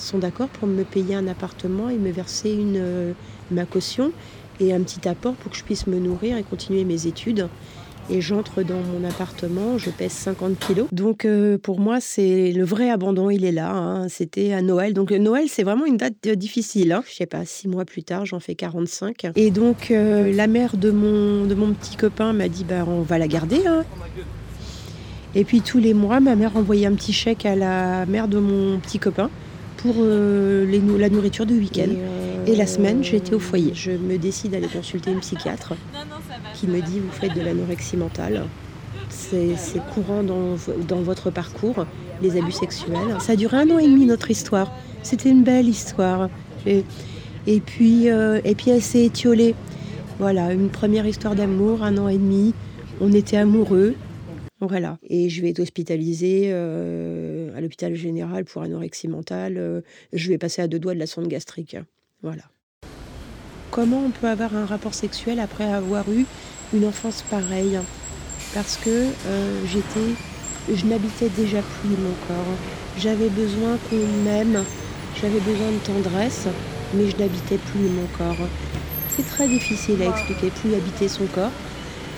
[0.04, 3.14] sont d'accord pour me payer un appartement et me verser euh,
[3.52, 4.12] ma caution
[4.60, 7.48] et un petit apport pour que je puisse me nourrir et continuer mes études.
[8.12, 10.88] et j'entre dans mon appartement, je pèse 50 kilos.
[10.92, 13.72] Donc euh, pour moi, c'est le vrai abandon, il est là.
[13.72, 14.10] hein.
[14.10, 14.94] C'était à Noël.
[14.96, 16.92] Donc Noël, c'est vraiment une date euh, difficile.
[16.92, 17.04] Hein.
[17.08, 19.28] Je sais pas, six mois plus tard, j'en fais 45.
[19.36, 23.02] Et donc euh, la mère de mon, de mon petit copain m'a dit, bah, on
[23.02, 23.62] va la garder.
[23.68, 23.86] hein.
[25.36, 28.40] Et puis tous les mois, ma mère envoyait un petit chèque à la mère de
[28.40, 29.30] mon petit copain
[29.82, 31.90] pour euh, les la nourriture de week-end.
[32.46, 33.72] Et la semaine, j'étais au foyer.
[33.74, 35.74] Je me décide d'aller consulter une psychiatre
[36.54, 38.44] qui me dit vous faites de l'anorexie mentale.
[39.10, 40.56] C'est courant dans,
[40.88, 41.86] dans votre parcours,
[42.22, 42.98] les abus sexuels.
[43.20, 44.72] Ça a duré un an et demi notre histoire.
[45.04, 46.30] C'était une belle histoire.
[46.66, 46.84] Et,
[47.48, 49.56] et puis, euh, et puis elle s'est étiolée.
[50.20, 52.54] Voilà, une première histoire d'amour, un an et demi.
[53.00, 53.96] On était amoureux.
[54.62, 54.98] Voilà.
[55.10, 59.58] Et je vais être hospitalisée euh, à l'hôpital général pour anorexie mentale.
[59.58, 59.82] Euh,
[60.14, 61.78] je vais passer à deux doigts de la sonde gastrique.
[62.22, 62.44] Voilà.
[63.72, 66.26] Comment on peut avoir un rapport sexuel après avoir eu
[66.74, 67.80] une enfance pareille?
[68.54, 70.16] Parce que euh, j'étais,
[70.74, 72.58] je n'habitais déjà plus mon corps.
[72.98, 74.64] J'avais besoin qu'on m'aime,
[75.22, 76.48] j'avais besoin de tendresse,
[76.96, 78.48] mais je n'habitais plus mon corps.
[79.16, 81.52] C'est très difficile à expliquer, plus habiter son corps,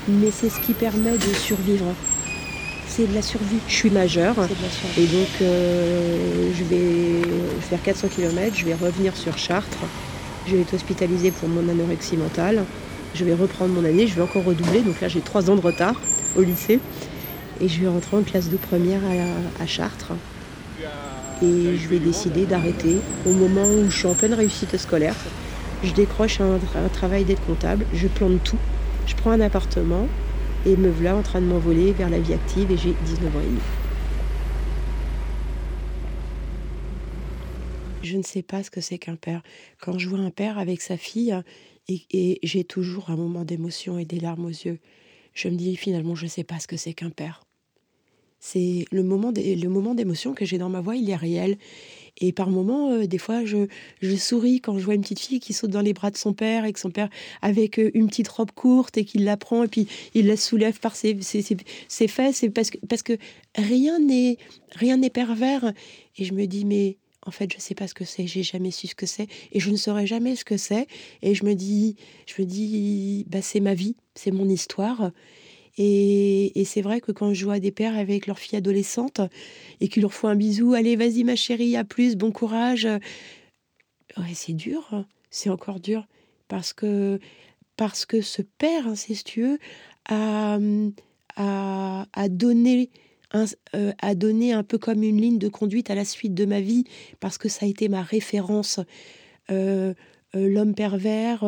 [0.07, 1.93] mais c'est ce qui permet de survivre.
[2.93, 3.59] C'est de la survie.
[3.69, 4.35] Je suis majeure
[4.97, 7.21] et donc euh, je vais
[7.61, 9.77] faire 400 km, je vais revenir sur Chartres.
[10.45, 12.65] Je vais être hospitalisée pour mon anorexie mentale.
[13.15, 14.81] Je vais reprendre mon année, je vais encore redoubler.
[14.81, 15.95] Donc là, j'ai trois ans de retard
[16.35, 16.79] au lycée.
[17.61, 20.11] Et je vais rentrer en classe de première à, à Chartres.
[21.43, 25.15] Et je vais décider d'arrêter au moment où je suis en pleine réussite scolaire.
[25.83, 28.57] Je décroche un, tra- un travail d'être comptable, je plante tout.
[29.07, 30.07] Je prends un appartement
[30.65, 33.39] et me voilà en train de m'envoler vers la vie active et j'ai 19 ans
[33.41, 33.59] et demi.
[38.03, 39.43] Je ne sais pas ce que c'est qu'un père.
[39.79, 41.35] Quand je vois un père avec sa fille,
[41.87, 44.79] et, et j'ai toujours un moment d'émotion et des larmes aux yeux,
[45.33, 47.43] je me dis finalement, je ne sais pas ce que c'est qu'un père.
[48.39, 51.57] C'est le moment d'émotion que j'ai dans ma voix, il est réel.
[52.17, 53.67] Et par moments, euh, des fois, je,
[54.17, 56.65] souris quand je vois une petite fille qui saute dans les bras de son père
[56.65, 57.09] et que son père,
[57.41, 60.79] avec euh, une petite robe courte et qu'il la prend et puis il la soulève
[60.79, 62.45] par ses, ses, ses- ses fesses.
[62.53, 63.13] Parce que, parce que
[63.55, 64.37] rien n'est
[64.71, 65.73] rien n'est pervers.
[66.17, 68.71] Et je me dis, mais en fait, je sais pas ce que c'est, j'ai jamais
[68.71, 70.87] su ce que c'est et je ne saurai jamais ce que c'est.
[71.21, 71.95] Et je me dis,
[72.25, 75.11] je me dis, bah, c'est ma vie, c'est mon histoire.
[75.77, 79.21] Et, c'est vrai que quand je vois des pères avec leur fille adolescente
[79.79, 82.87] et qu'ils leur font un bisou, allez, vas-y ma chérie, à plus, bon courage.
[84.33, 85.05] C'est dur, hein.
[85.29, 86.07] c'est encore dur
[86.47, 87.19] parce que
[87.77, 89.57] parce que ce père incestueux
[90.09, 90.59] a,
[91.37, 92.91] a, a donné
[93.33, 96.45] un, euh, a donné un peu comme une ligne de conduite à la suite de
[96.45, 96.83] ma vie
[97.19, 98.79] parce que ça a été ma référence.
[99.49, 99.93] Euh,
[100.35, 101.43] euh, L'homme pervers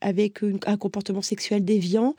[0.00, 2.14] avec un comportement sexuel déviant,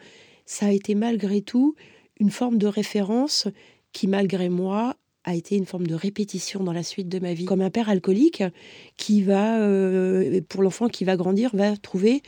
[0.45, 1.75] ça a été malgré tout
[2.19, 3.47] une forme de référence
[3.91, 7.45] qui, malgré moi, a été une forme de répétition dans la suite de ma vie.
[7.45, 8.43] Comme un père alcoolique
[8.95, 12.21] qui va, euh, pour l'enfant qui va grandir, va trouver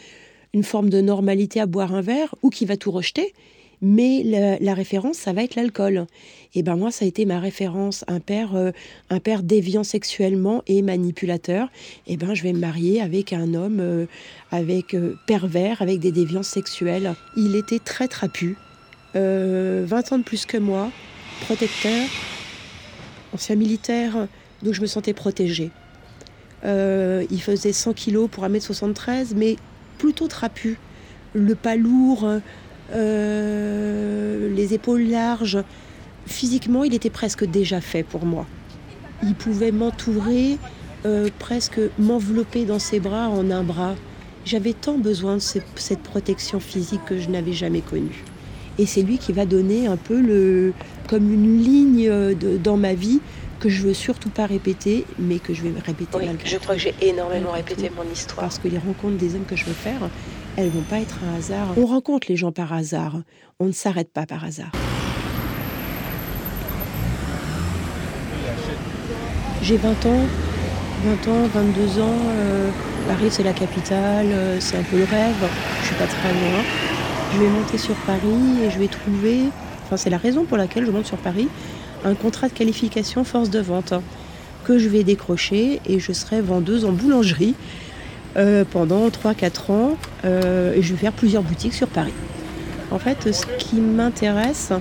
[0.53, 3.33] une forme de normalité à boire un verre ou qui va tout rejeter.
[3.81, 6.07] Mais la, référence, ça va être l'alcool.
[6.55, 8.71] Et ben moi, ça a été ma référence, un père, euh,
[9.11, 11.69] un père déviant sexuellement et manipulateur.
[12.07, 14.05] Et ben je vais me marier avec un homme, euh,
[14.51, 17.13] avec euh, pervers, avec des déviances sexuelles.
[17.35, 18.57] Il était très trapu,
[19.15, 20.89] euh, 20 ans de plus que moi,
[21.41, 22.07] protecteur,
[23.33, 24.27] ancien militaire,
[24.63, 25.69] donc je me sentais protégée.
[26.63, 29.55] Il faisait 100 kilos pour 1m73, mais
[29.99, 30.77] plutôt trapu.
[31.33, 32.27] Le pas lourd,
[32.93, 35.59] euh, les épaules larges.
[36.25, 38.45] Physiquement, il était presque déjà fait pour moi.
[39.23, 40.57] Il pouvait m'entourer,
[41.05, 43.95] euh, presque m'envelopper dans ses bras en un bras.
[44.45, 48.23] J'avais tant besoin de ce- cette protection physique que je n'avais jamais connue.
[48.79, 50.73] Et c'est lui qui va donner un peu le,
[51.09, 53.19] comme une ligne euh, de- dans ma vie
[53.59, 56.61] que je veux surtout pas répéter, mais que je vais répéter Oui, malgré je tout.
[56.61, 57.95] crois que j'ai énormément Malgré répété tout.
[57.95, 58.41] mon histoire.
[58.41, 59.99] Parce que les rencontres des hommes que je veux faire,
[60.57, 61.67] elles vont pas être un hasard.
[61.77, 63.21] On rencontre les gens par hasard.
[63.59, 64.71] On ne s'arrête pas par hasard.
[69.61, 70.25] J'ai 20 ans,
[71.03, 72.05] 20 ans, 22 ans.
[72.29, 72.69] euh,
[73.07, 75.35] Paris, c'est la capitale, euh, c'est un peu le rêve.
[75.81, 76.63] Je suis pas très loin.
[77.33, 79.41] Je vais monter sur Paris et je vais trouver,
[79.85, 81.49] enfin, c'est la raison pour laquelle je monte sur Paris,
[82.05, 84.01] un contrat de qualification force de vente hein,
[84.63, 87.55] que je vais décrocher et je serai vendeuse en boulangerie
[88.35, 92.13] euh, pendant 3-4 ans euh, et je vais faire plusieurs boutiques sur Paris.
[92.91, 94.71] En fait, ce qui m'intéresse,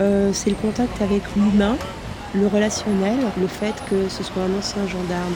[0.00, 1.76] euh, c'est le contact avec l'humain,
[2.34, 5.34] le relationnel, le fait que ce soit un ancien gendarme,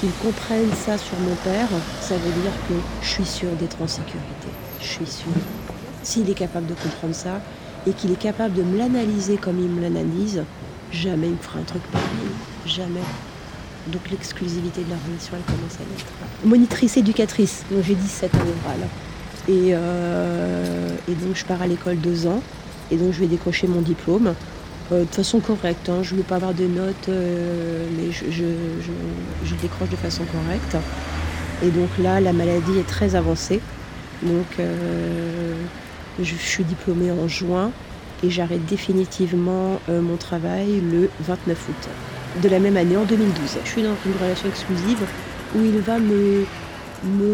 [0.00, 1.68] qu'il comprenne ça sur mon père,
[2.00, 4.48] ça veut dire que je suis sûre d'être en sécurité.
[4.80, 5.32] Je suis sûre.
[6.02, 7.40] S'il est capable de comprendre ça,
[7.86, 10.42] et qu'il est capable de me l'analyser comme il me l'analyse,
[10.92, 12.06] jamais il me fera un truc pareil.
[12.66, 13.00] Jamais.
[13.92, 16.06] Donc l'exclusivité de la relation, elle commence à naître.
[16.44, 18.80] Monitrice éducatrice, donc j'ai 17 ans oral.
[19.48, 22.42] Et, euh, et donc je pars à l'école deux ans,
[22.90, 24.34] et donc je vais décrocher mon diplôme.
[24.92, 26.02] Euh, de façon correcte, hein.
[26.02, 30.76] je ne veux pas avoir de notes, euh, mais je, décroche de façon correcte.
[31.62, 33.60] Et donc là, la maladie est très avancée.
[34.22, 34.58] Donc
[36.22, 37.70] je, suis diplômée en juin
[38.22, 43.58] et j'arrête définitivement mon travail le 29 août de la même année, en 2012.
[43.64, 44.98] Je suis dans une relation exclusive
[45.54, 46.44] où il va me,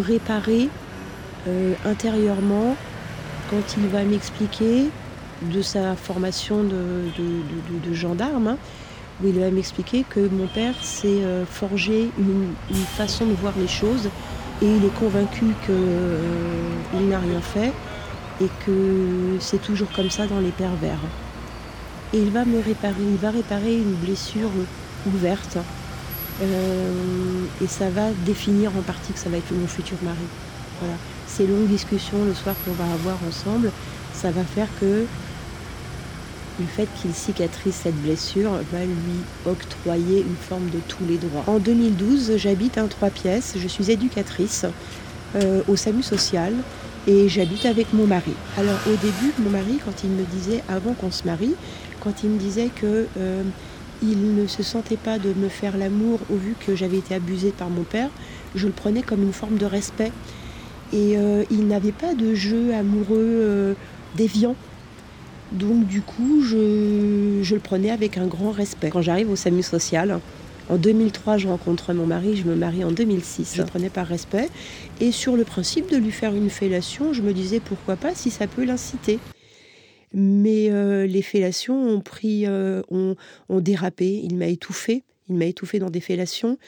[0.01, 0.69] réparer
[1.49, 2.77] euh, intérieurement
[3.51, 4.91] quand il va m'expliquer
[5.43, 8.57] de sa formation de, gendarme, hein,
[9.23, 12.53] où il va m'expliquer que mon père s'est euh, forgé une,
[12.97, 14.09] façon de voir les choses
[14.61, 17.73] et il est convaincu qu'il euh, n'a rien fait
[18.41, 20.99] et que c'est toujours comme ça dans les pervers.
[22.13, 24.51] Et il va me réparer, il va réparer une blessure
[25.07, 25.59] ouverte.
[26.43, 30.17] Euh, et ça va définir en partie que ça va être mon futur mari.
[30.81, 30.95] Voilà.
[31.27, 33.71] Ces longues discussions le soir qu'on va avoir ensemble,
[34.15, 35.07] ça va faire que
[36.61, 41.45] le fait qu'il cicatrise cette blessure va lui octroyer une forme de tous les droits.
[41.47, 44.67] En 2012, j'habite un trois pièces, je suis éducatrice
[45.35, 46.53] euh, au SAMU social
[47.07, 48.35] et j'habite avec mon mari.
[48.59, 51.55] Alors au début, mon mari, quand il me disait, avant qu'on se marie,
[52.01, 53.43] quand il me disait que euh,
[54.03, 57.53] il ne se sentait pas de me faire l'amour au vu que j'avais été abusée
[57.53, 58.11] par mon père.
[58.55, 60.13] Je le prenais comme une forme de respect.
[60.93, 63.75] Et euh, il n'avait pas de jeu amoureux euh,
[64.17, 64.57] déviant.
[65.53, 68.91] Donc du coup, je, le prenais avec un grand respect.
[68.91, 70.21] Quand j'arrive au SAMU social,
[70.69, 73.55] en 2003, je rencontre mon mari, je me marie en 2006.
[73.57, 74.49] Je le prenais par respect.
[75.01, 78.31] Et sur le principe de lui faire une fellation, je me disais pourquoi pas si
[78.31, 79.19] ça peut l'inciter
[80.15, 83.17] mais euh, les fellations ont pris, euh, ont,
[83.61, 84.21] dérapé.
[84.23, 85.05] Il m'a étouffé.
[85.29, 86.59] Il m'a étouffé dans des fellations.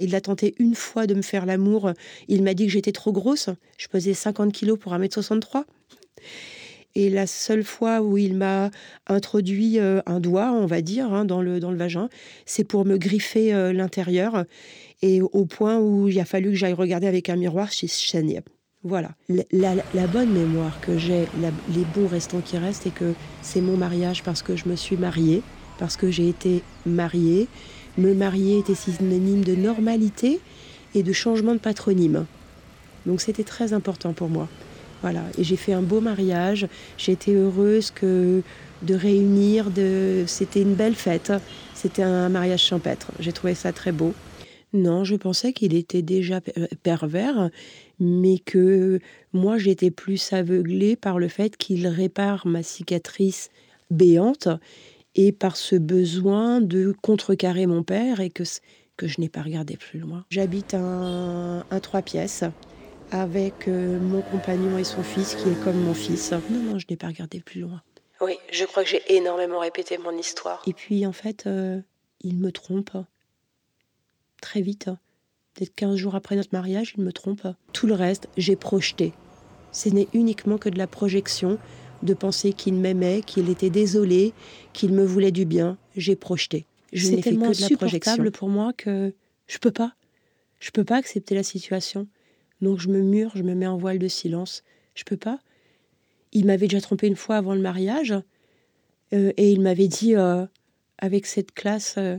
[0.00, 1.92] Il a tenté une fois de me faire l'amour.
[2.28, 3.50] Il m'a dit que j'étais trop grosse.
[3.76, 5.64] Je pesais 50 kilos pour 1m63.
[6.96, 8.70] Et la seule fois où il m'a
[9.06, 12.08] introduit euh, un doigt, on va dire, hein, dans, le, vagin,
[12.46, 14.44] c'est pour me griffer l'intérieur.
[15.02, 18.40] Et au point où il a fallu que j'aille regarder avec un miroir chez Chania.
[18.82, 19.10] Voilà.
[19.52, 21.26] La, bonne mémoire que j'ai,
[21.68, 23.12] les bons restants qui restent, c'est que
[23.42, 25.42] c'est mon mariage parce que je me suis mariée,
[25.78, 27.46] parce que j'ai été mariée.
[27.98, 30.40] Me marier était synonyme de normalité
[30.94, 32.24] et de changement de patronyme.
[33.04, 34.48] Donc c'était très important pour moi.
[35.02, 35.24] Voilà.
[35.36, 36.66] Et j'ai fait un beau mariage.
[36.96, 38.42] J'ai été heureuse que
[38.82, 39.70] de réunir.
[39.70, 40.24] De...
[40.26, 41.32] C'était une belle fête.
[41.74, 43.12] C'était un mariage champêtre.
[43.18, 44.14] J'ai trouvé ça très beau.
[44.72, 46.40] Non, je pensais qu'il était déjà
[46.84, 47.50] pervers,
[48.00, 48.98] mais que
[49.32, 53.50] moi j'étais plus aveuglée par le fait qu'il répare ma cicatrice
[53.90, 54.48] béante
[55.14, 58.44] et par ce besoin de contrecarrer mon père et que,
[58.96, 60.24] que je n'ai pas regardé plus loin.
[60.30, 62.44] J'habite un, un trois pièces
[63.10, 66.32] avec euh, mon compagnon et son fils qui est comme mon fils.
[66.32, 67.82] Non, non, je n'ai pas regardé plus loin.
[68.20, 70.62] Oui, je crois que j'ai énormément répété mon histoire.
[70.66, 71.80] Et puis en fait, euh,
[72.20, 72.90] il me trompe
[74.40, 74.90] très vite.
[75.54, 77.46] Peut-être 15 jours après notre mariage, il me trompe.
[77.72, 79.12] Tout le reste, j'ai projeté.
[79.72, 81.58] Ce n'est uniquement que de la projection,
[82.02, 84.32] de penser qu'il m'aimait, qu'il était désolé,
[84.72, 85.76] qu'il me voulait du bien.
[85.96, 86.66] J'ai projeté.
[86.92, 88.30] Je n'ai fait que de la projection.
[88.32, 89.12] pour moi que
[89.46, 89.94] je peux pas.
[90.58, 92.06] Je peux pas accepter la situation.
[92.60, 94.62] Donc je me mure, je me mets en voile de silence.
[94.94, 95.38] Je peux pas.
[96.32, 98.14] Il m'avait déjà trompé une fois avant le mariage.
[99.12, 100.46] Euh, et il m'avait dit, euh,
[100.98, 102.18] avec cette classe, euh,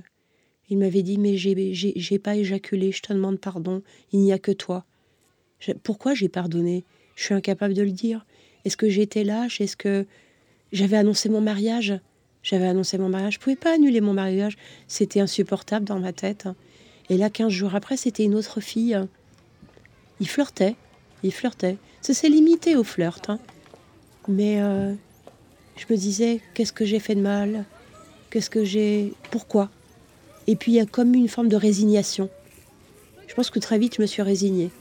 [0.71, 4.53] il m'avait dit Mais j'ai pas éjaculé, je te demande pardon, il n'y a que
[4.53, 4.86] toi.
[5.84, 6.86] pourquoi j'ai pardonné?
[7.15, 8.25] Je suis incapable de le dire.
[8.63, 9.60] Est-ce que j'étais lâche?
[9.60, 10.07] Est-ce que
[10.71, 11.99] j'avais annoncé mon mariage?
[12.41, 13.34] J'avais annoncé mon mariage.
[13.34, 14.57] Je pouvais pas annuler mon mariage.
[14.88, 16.47] C'était insupportable dans ma tête.
[17.10, 18.97] Et là, 15 jours après, c'était une autre fille.
[20.21, 20.75] Il flirtait.
[21.21, 21.77] Il flirtait.
[22.01, 23.29] Ça s'est limité au flirt.
[23.29, 23.39] Hein.
[24.29, 24.93] Mais euh,
[25.75, 27.65] je me disais Qu'est-ce que j'ai fait de mal?
[28.29, 29.13] Qu'est-ce que j'ai.
[29.31, 29.69] Pourquoi?
[30.47, 32.30] Et puis il y a comme une forme de résignation.
[33.27, 34.71] Je pense que très vite je me suis résignée.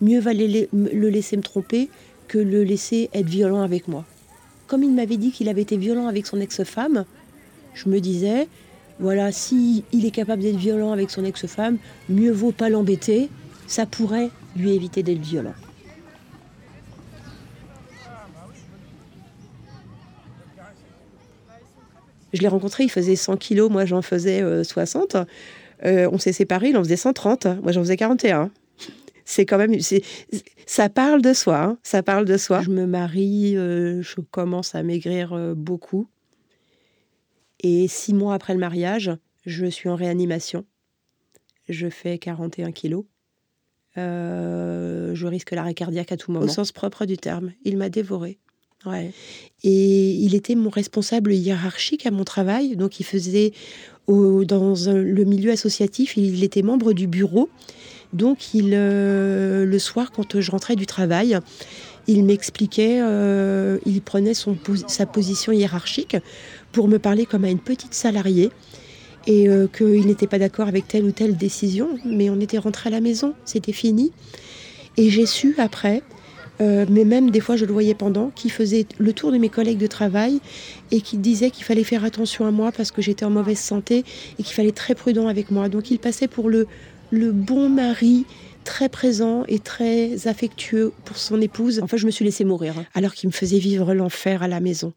[0.00, 1.88] Mieux valait le laisser me tromper
[2.28, 4.04] que le laisser être violent avec moi.
[4.66, 7.04] Comme il m'avait dit qu'il avait été violent avec son ex-femme,
[7.74, 8.48] je me disais,
[8.98, 11.78] voilà, si il est capable d'être violent avec son ex-femme,
[12.08, 13.28] mieux vaut pas l'embêter,
[13.66, 15.54] ça pourrait lui éviter d'être violent.
[22.32, 25.14] Je l'ai rencontré, il faisait 100 kilos, moi j'en faisais 60.
[25.14, 25.24] Euh,
[25.84, 28.50] euh, on s'est séparés, il en faisait 130, moi j'en faisais 41.
[29.24, 29.74] c'est quand même,
[30.66, 31.78] ça parle de soi, hein.
[31.82, 32.60] ça parle de soi.
[32.62, 36.08] Je me marie, euh, je commence à maigrir beaucoup.
[37.62, 39.10] Et six mois après le mariage,
[39.44, 40.64] je suis en réanimation.
[41.68, 43.04] Je fais 41 kilos.
[43.96, 46.44] Je risque l'arrêt cardiaque à tout moment.
[46.44, 47.52] Au sens propre du terme.
[47.64, 48.38] Il m'a dévoré.
[48.86, 49.12] Ouais.
[49.62, 52.76] Et il était mon responsable hiérarchique à mon travail.
[52.76, 53.52] Donc, il faisait
[54.08, 57.48] dans le milieu associatif, il était membre du bureau.
[58.12, 61.38] Donc, il, euh, le soir, quand je rentrais du travail,
[62.08, 64.56] il m'expliquait, euh, il prenait son,
[64.88, 66.16] sa position hiérarchique
[66.72, 68.50] pour me parler comme à une petite salariée
[69.26, 72.88] et euh, qu'il n'était pas d'accord avec telle ou telle décision, mais on était rentré
[72.88, 74.12] à la maison, c'était fini.
[74.96, 76.02] Et j'ai su après,
[76.60, 79.78] mais même des fois je le voyais pendant, qu'il faisait le tour de mes collègues
[79.78, 80.40] de travail
[80.90, 84.04] et qu'il disait qu'il fallait faire attention à moi parce que j'étais en mauvaise santé
[84.38, 85.68] et qu'il fallait être très prudent avec moi.
[85.68, 86.66] Donc il passait pour le,
[87.10, 88.26] le bon mari
[88.64, 91.80] très présent et très affectueux pour son épouse.
[91.82, 94.92] Enfin, je me suis laissée mourir, alors qu'il me faisait vivre l'enfer à la maison.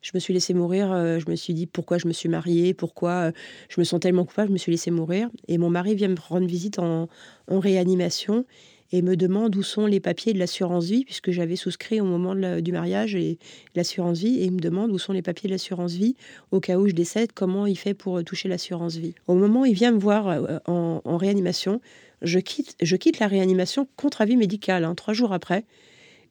[0.00, 2.72] Je me suis laissée mourir, euh, je me suis dit pourquoi je me suis mariée,
[2.72, 3.32] pourquoi euh,
[3.68, 5.28] je me sens tellement coupable, je me suis laissée mourir.
[5.46, 7.08] Et mon mari vient me rendre visite en,
[7.48, 8.46] réanimation
[8.92, 12.34] et me demande où sont les papiers de l'assurance vie, puisque j'avais souscrit au moment
[12.60, 13.38] du mariage et
[13.74, 16.16] l'assurance vie, et il me demande où sont les papiers de l'assurance vie,
[16.50, 19.14] au cas où je décède, comment il fait pour toucher l'assurance vie.
[19.26, 21.80] Au moment où il vient me voir euh, en réanimation,
[22.22, 25.64] je quitte, je quitte la réanimation contre avis médical, hein, trois jours après,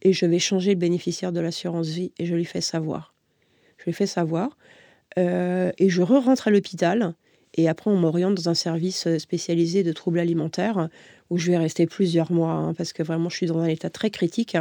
[0.01, 3.13] et je vais changer le bénéficiaire de l'assurance vie et je lui fais savoir.
[3.77, 4.57] Je lui fais savoir.
[5.17, 7.15] Euh, et je re-rentre à l'hôpital.
[7.55, 10.87] Et après, on m'oriente dans un service spécialisé de troubles alimentaires
[11.29, 13.89] où je vais rester plusieurs mois hein, parce que vraiment, je suis dans un état
[13.89, 14.57] très critique.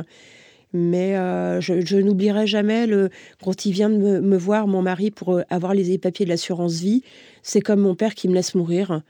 [0.75, 3.09] Mais euh, je, n'oublierai jamais le,
[3.43, 6.81] quand il vient de me, me, voir, mon mari, pour avoir les papiers de l'assurance
[6.81, 7.03] vie.
[7.43, 9.03] C'est comme mon père qui me laisse mourir.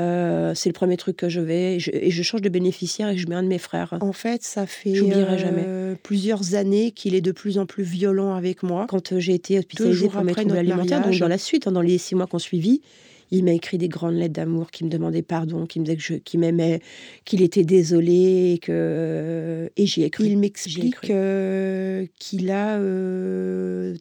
[0.00, 3.26] Euh, c'est le premier truc que je vais et je, change de bénéficiaire et je
[3.26, 3.98] mets un de mes frères.
[4.00, 5.64] En fait, ça fait jamais.
[5.66, 8.86] Euh, plusieurs années qu'il est de plus en plus violent avec moi.
[8.88, 11.80] Quand euh, j'ai été hospitalisée pour mes troubles alimentaires, donc dans la suite, hein, dans
[11.80, 12.80] les six mois qu'on suivit,
[13.30, 16.14] il m'a écrit des grandes lettres d'amour qui me demandaient pardon, qui me disait que
[16.14, 16.80] qu'il m'aimait,
[17.24, 20.26] qu'il était désolé et que et j'y ai cru.
[20.26, 22.80] Il m'explique qu'il a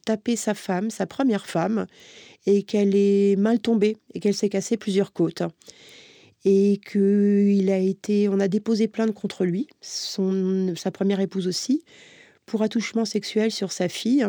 [0.06, 1.88] tapé sa femme, sa première femme,
[2.48, 5.44] et qu'elle est mal tombée et qu'elle s'est cassée plusieurs côtes.
[6.46, 11.84] Et qu'il a été, on a déposé plainte contre lui, son, sa première épouse aussi,
[12.46, 14.26] pour attouchement sexuel sur sa fille,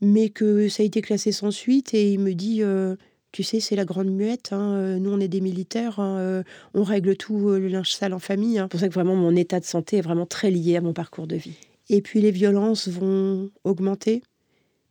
[0.00, 1.94] mais que ça a été classé sans suite.
[1.94, 2.94] Et il me dit, euh,
[3.38, 4.52] tu sais, c'est la grande muette.
[4.52, 6.00] Hein, euh, nous, on est des militaires.
[6.00, 6.42] Hein, euh,
[6.74, 8.58] on règle tout le linge sale en famille.
[8.58, 8.64] Hein.
[8.64, 10.92] C'est pour ça que vraiment mon état de santé est vraiment très lié à mon
[10.92, 11.54] parcours de vie.
[11.88, 14.24] Et puis les violences vont augmenter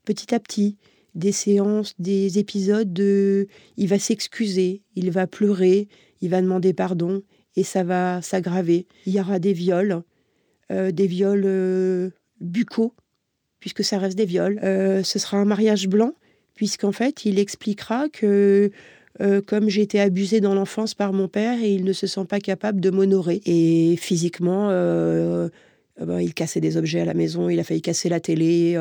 [0.05, 0.77] petit à petit
[1.13, 5.89] des séances, des épisodes de il va s'excuser, il va pleurer,
[6.21, 7.23] il va demander pardon
[7.57, 8.87] et ça va s'aggraver.
[9.05, 10.03] Il y aura des viols,
[10.71, 12.93] euh, des viols euh, buccaux,
[13.59, 14.57] puisque ça reste des viols.
[14.63, 16.13] Euh, ce sera un mariage blanc,
[16.57, 18.71] puisqu'en fait, il expliquera que
[19.47, 22.39] comme j'ai été abusée dans l'enfance par mon père et il ne se sent pas
[22.39, 23.41] capable de m'honorer.
[23.47, 28.19] Et physiquement, ben, il cassait des objets à la maison, il a failli casser la
[28.19, 28.77] télé,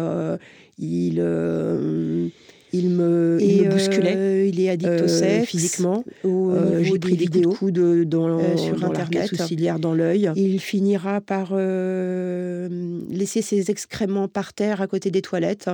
[0.79, 2.29] il, euh,
[2.73, 4.15] il, me, il bousculait.
[4.17, 5.49] Euh, il est addict au euh, sexe.
[5.49, 6.05] Physiquement.
[6.25, 9.29] J'ai pris des vidéos coups de, dans, sur Internet.
[9.29, 10.31] sourcilière dans l'œil.
[10.37, 15.71] Il finira par laisser ses excréments par terre à côté des toilettes,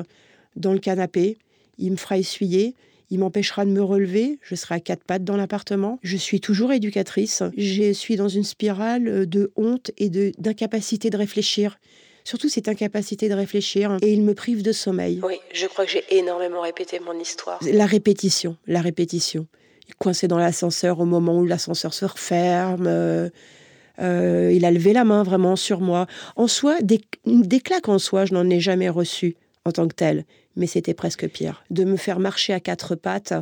[0.56, 1.38] dans le canapé.
[1.78, 2.74] Il me fera essuyer.
[3.10, 4.38] Il m'empêchera de me relever.
[4.42, 5.98] Je serai à quatre pattes dans l'appartement.
[6.02, 7.42] Je suis toujours éducatrice.
[7.56, 11.78] Je suis dans une spirale de honte et d'incapacité de réfléchir
[12.24, 15.20] surtout cette incapacité de réfléchir, et il me prive de sommeil.
[15.22, 17.58] Oui, je crois que j'ai énormément répété mon histoire.
[17.62, 19.46] La répétition, la répétition.
[19.98, 22.86] Coincé dans l'ascenseur au moment où l'ascenseur se referme.
[22.86, 23.28] Euh,
[24.00, 26.06] euh, il a levé la main vraiment sur moi.
[26.36, 29.94] En soi, des, des claques en soi, je n'en ai jamais reçu en tant que
[29.94, 30.24] tel,
[30.56, 31.64] mais c'était presque pire.
[31.70, 33.34] De me faire marcher à quatre pattes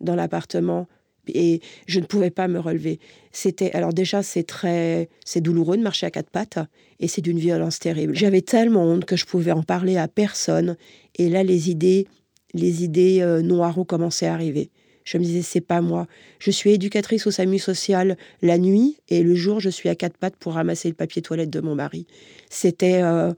[0.00, 0.86] dans l'appartement,
[1.28, 2.98] et je ne pouvais pas me relever.
[3.32, 6.58] C'était alors déjà c'est très c'est douloureux de marcher à quatre pattes
[7.00, 8.14] et c'est d'une violence terrible.
[8.14, 10.76] J'avais tellement honte que je pouvais en parler à personne
[11.16, 12.06] et là les idées
[12.54, 14.70] les idées euh, noires ont commencé à arriver.
[15.04, 16.06] Je me disais c'est pas moi.
[16.38, 20.16] Je suis éducatrice au SAMU social la nuit et le jour je suis à quatre
[20.16, 22.06] pattes pour ramasser le papier toilette de mon mari.
[22.50, 23.32] C'était euh,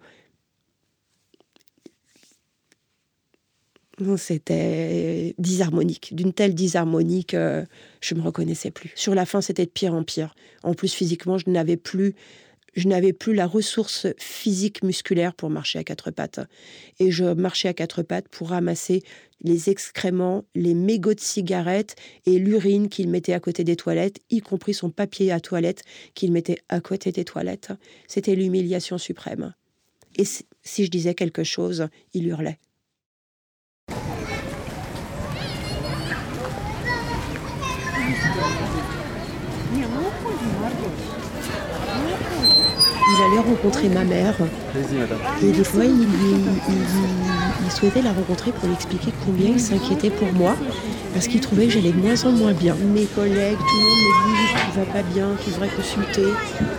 [4.16, 7.64] C'était disharmonique, d'une telle disharmonique, je
[8.00, 8.92] je me reconnaissais plus.
[8.94, 10.34] Sur la fin, c'était de pire en pire.
[10.62, 12.14] En plus, physiquement, je n'avais plus,
[12.74, 16.40] je n'avais plus la ressource physique musculaire pour marcher à quatre pattes.
[17.00, 19.02] Et je marchais à quatre pattes pour ramasser
[19.42, 24.40] les excréments, les mégots de cigarettes et l'urine qu'il mettait à côté des toilettes, y
[24.40, 25.82] compris son papier à toilette
[26.14, 27.72] qu'il mettait à côté des toilettes.
[28.06, 29.54] C'était l'humiliation suprême.
[30.16, 32.58] Et si je disais quelque chose, il hurlait.
[43.18, 44.36] Il allait rencontrer ma mère.
[45.42, 46.06] Et des fois, il,
[47.70, 50.56] souhaitait la rencontrer pour lui expliquer combien il s'inquiétait pour moi,
[51.12, 52.74] parce qu'il trouvait que j'allais de moins en moins bien.
[52.94, 56.26] Mes collègues, tout le monde me dit qu'il va pas bien, qu'il devrait consulter,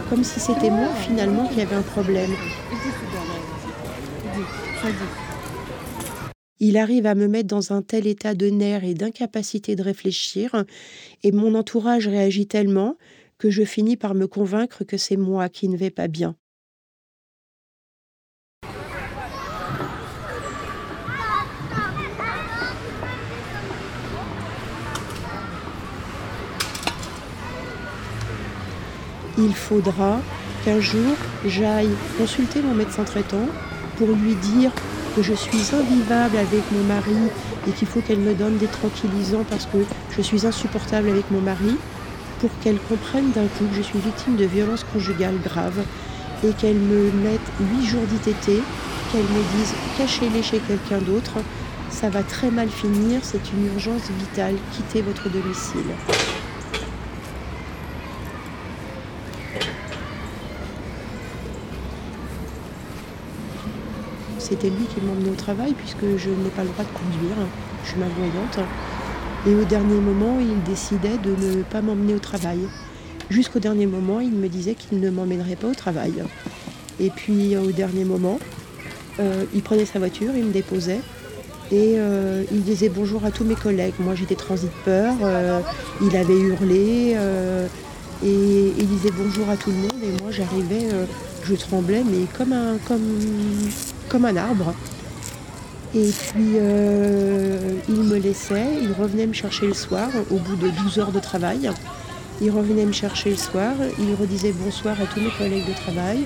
[0.09, 2.31] comme si c'était moi finalement qui avait un problème.
[6.61, 10.65] Il arrive à me mettre dans un tel état de nerfs et d'incapacité de réfléchir,
[11.23, 12.95] et mon entourage réagit tellement
[13.39, 16.35] que je finis par me convaincre que c'est moi qui ne vais pas bien.
[29.37, 30.19] Il faudra
[30.65, 31.15] qu'un jour
[31.45, 33.47] j'aille consulter mon médecin traitant
[33.97, 34.71] pour lui dire
[35.15, 37.15] que je suis invivable avec mon mari
[37.65, 39.77] et qu'il faut qu'elle me donne des tranquillisants parce que
[40.11, 41.77] je suis insupportable avec mon mari
[42.39, 45.83] pour qu'elle comprenne d'un coup que je suis victime de violences conjugales graves
[46.43, 48.61] et qu'elle me mette huit jours d'ITT,
[49.11, 51.33] qu'elle me dise cachez-les chez quelqu'un d'autre,
[51.89, 55.81] ça va très mal finir, c'est une urgence vitale, quittez votre domicile.
[64.37, 67.35] C'était lui qui m'emmenait au travail puisque je n'ai pas le droit de conduire,
[67.83, 68.59] je suis malvoyante.
[69.47, 72.59] Et au dernier moment, il décidait de ne pas m'emmener au travail.
[73.29, 76.23] Jusqu'au dernier moment, il me disait qu'il ne m'emmènerait pas au travail.
[76.99, 78.39] Et puis au dernier moment,
[79.19, 80.99] euh, il prenait sa voiture, il me déposait
[81.71, 83.93] et euh, il disait bonjour à tous mes collègues.
[83.99, 85.59] Moi j'étais transit peur, euh,
[86.01, 87.15] il avait hurlé
[88.23, 90.89] et il disait bonjour à tout le monde et moi j'arrivais,
[91.43, 94.73] je tremblais mais comme un arbre.
[95.95, 100.69] Et puis, euh, il me laissait, il revenait me chercher le soir, au bout de
[100.69, 101.71] 12 heures de travail.
[102.41, 106.25] Il revenait me chercher le soir, il redisait bonsoir à tous mes collègues de travail.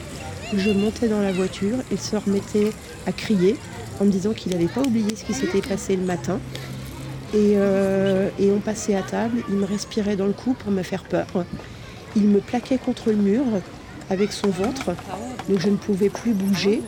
[0.55, 2.72] Je montais dans la voiture, il se remettait
[3.07, 3.55] à crier
[4.01, 6.39] en me disant qu'il n'avait pas oublié ce qui s'était passé le matin.
[7.34, 10.84] Et, euh, et, on passait à table, il me respirait dans le cou pour me
[10.84, 11.26] faire peur.
[12.16, 13.43] Il me plaquait contre le mur
[14.09, 14.91] avec son ventre,
[15.49, 16.84] donc je ne pouvais plus bouger.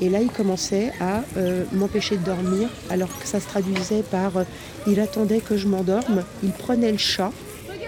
[0.00, 4.38] Et là, il commençait à euh, m'empêcher de dormir, alors que ça se traduisait par
[4.38, 4.44] euh,
[4.86, 7.30] il attendait que je m'endorme, il prenait le chat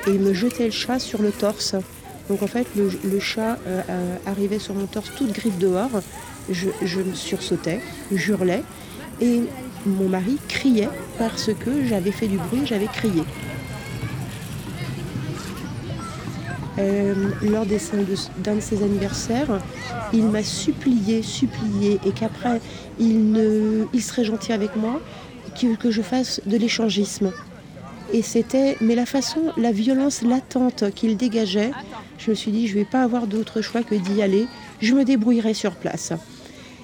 [0.07, 1.75] et il me jetait le chat sur le torse.
[2.29, 3.83] Donc en fait, le, chat euh,
[4.25, 6.03] arrivait sur mon torse toute griffe dehors.
[6.49, 7.81] Je, me sursautais,
[8.13, 8.63] j'hurlais
[9.21, 9.43] et
[9.85, 10.89] mon mari criait
[11.19, 13.23] parce que j'avais fait du bruit, j'avais crié.
[16.79, 19.61] Euh, lors d'un de, ses anniversaires,
[20.13, 22.61] il m'a supplié, supplié, et qu'après,
[22.99, 25.01] il, ne, il serait gentil avec moi,
[25.59, 27.33] que, que je fasse de l'échangisme.
[28.13, 31.73] Et c'était, mais la façon, la violence latente qu'il dégageait,
[32.19, 34.47] je me suis dit, je ne vais pas avoir d'autre choix que d'y aller,
[34.81, 36.13] je me débrouillerai sur place.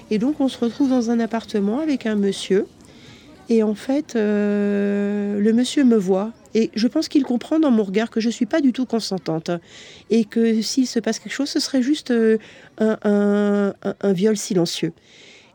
[0.09, 2.65] Et donc, on se retrouve dans un appartement avec un monsieur,
[3.49, 7.83] et en fait, euh, le monsieur me voit et je pense qu'il comprend dans mon
[7.83, 9.51] regard que je ne suis pas du tout consentante
[10.09, 12.37] et que s'il se passe quelque chose, ce serait juste euh,
[12.79, 13.73] un,
[14.13, 14.93] viol silencieux.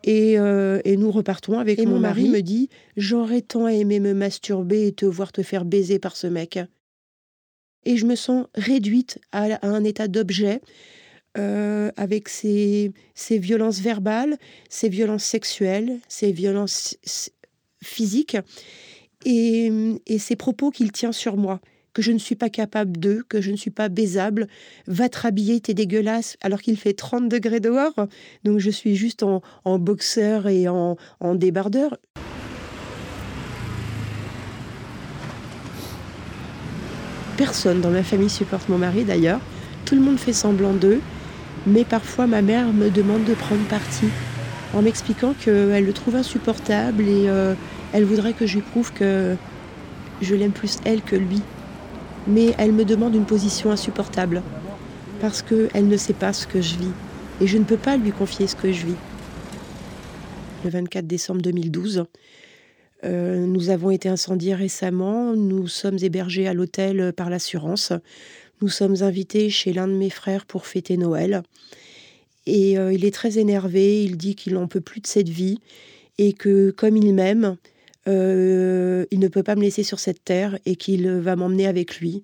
[0.07, 4.93] Euh, et, nous repartons avec mon, mari, me dit J'aurais tant aimé me masturber et
[4.93, 6.59] te voir te faire baiser par ce mec.
[7.85, 10.61] Et je me sens réduite à, un état d'objet
[11.37, 14.39] euh, avec ces, ces violences verbales,
[14.69, 16.97] ces violences sexuelles, ces violences
[17.83, 18.37] physiques
[19.25, 21.61] et, ces propos qu'il tient sur moi,
[21.93, 24.47] que je ne suis pas capable d'eux, que je ne suis pas baisable,
[24.87, 27.95] va te rhabiller, t'es dégueulasse, alors qu'il fait 30 degrés dehors,
[28.45, 29.43] donc je suis juste en,
[29.79, 31.97] boxeur et en, en débardeur.
[37.37, 39.41] Personne dans ma famille supporte mon mari d'ailleurs,
[39.85, 41.01] tout le monde fait semblant d'eux,
[41.67, 44.07] mais parfois ma mère me demande de prendre parti
[44.75, 47.55] en m'expliquant qu'elle le trouve insupportable et euh,
[47.93, 49.37] elle voudrait que je lui prouve que
[50.21, 51.41] je l'aime plus elle que lui.
[52.27, 54.43] Mais elle me demande une position insupportable
[55.21, 56.93] parce qu'elle ne sait pas ce que je vis
[57.41, 58.97] et je ne peux pas lui confier ce que je vis.
[60.65, 62.05] Le 24 décembre 2012,
[63.05, 67.93] euh, nous avons été incendiés récemment, nous sommes hébergés à l'hôtel par l'assurance,
[68.61, 71.43] nous sommes invités chez l'un de mes frères pour fêter Noël.
[72.47, 75.59] Et il est très énervé, il dit qu'il n'en peut plus de cette vie
[76.17, 77.57] et que comme il m'aime,
[78.09, 82.23] il ne peut pas me laisser sur cette terre et qu'il va m'emmener avec lui.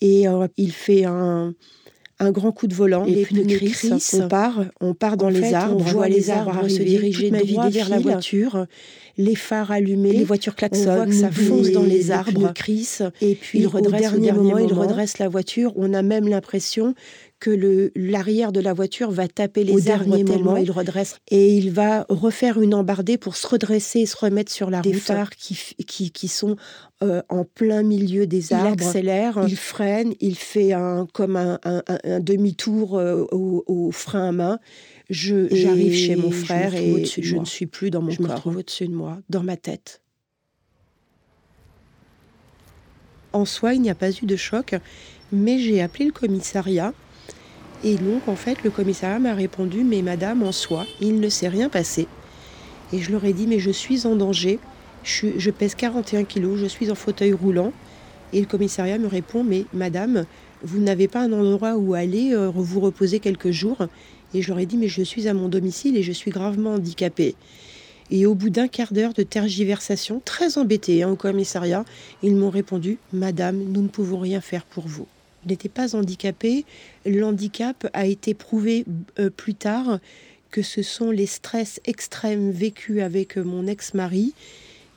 [0.00, 0.24] Et
[0.56, 1.54] il fait un,
[2.20, 5.76] un grand coup de volant, les, pneus crissent, on part, on part dans les arbres,
[5.80, 8.66] on voit les arbres se diriger vers la voiture,
[9.16, 13.02] les phares allumés, les voitures klaxonnent, on voit que ça fonce dans les arbres, crissent,
[13.22, 16.94] et puis il redresse, au dernier, moment, il redresse la voiture, on a même l'impression
[17.40, 22.04] que l'arrière de la voiture va taper les arbres tellement il redresse et il va
[22.10, 25.00] refaire une embardée pour se redresser et se remettre sur la des route.
[25.00, 26.56] phares qui, qui, qui sont
[27.02, 28.76] euh, en plein milieu des arbres.
[28.78, 33.90] Il accélère, il freine, il fait un, comme un, un, un demi-tour euh, au, au,
[33.90, 34.58] frein à main.
[35.08, 38.26] J'arrive chez mon frère et je ne suis plus dans mon je corps.
[38.26, 40.02] Je me retrouve au-dessus de moi, dans ma tête.
[43.32, 44.74] En soi, il n'y a pas eu de choc,
[45.32, 46.92] mais j'ai appelé le commissariat
[47.82, 51.48] et donc, en fait, le commissariat m'a répondu Mais madame, en soi, il ne s'est
[51.48, 52.08] rien passé.
[52.92, 54.58] Et je leur ai dit Mais je suis en danger.
[55.02, 57.72] Je, pèse 41 kilos, je suis en fauteuil roulant.
[58.34, 60.26] Et le commissariat me répond Mais madame,
[60.62, 63.86] vous n'avez pas un endroit où aller euh, vous reposer quelques jours
[64.34, 66.74] Et je leur ai dit Mais je suis à mon domicile et je suis gravement
[66.74, 67.34] handicapée.
[68.10, 71.86] Et au bout d'un quart d'heure de tergiversation, très embêtée hein, au commissariat,
[72.22, 75.06] ils m'ont répondu Madame, nous ne pouvons rien faire pour vous
[75.46, 76.64] n'était pas handicapé.
[77.06, 78.84] L'handicap a été prouvé
[79.18, 79.98] euh, plus tard
[80.50, 84.34] que ce sont les stress extrêmes vécus avec euh, mon ex-mari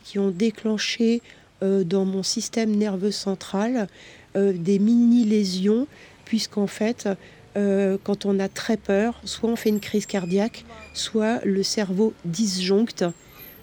[0.04, 1.22] qui ont déclenché
[1.62, 3.88] euh, dans mon système nerveux central
[4.36, 5.86] des mini-lésions,
[6.26, 7.08] puisqu'en fait,
[7.54, 10.66] quand on a très peur, soit on fait une crise cardiaque,
[10.96, 13.06] soit le cerveau disjoncte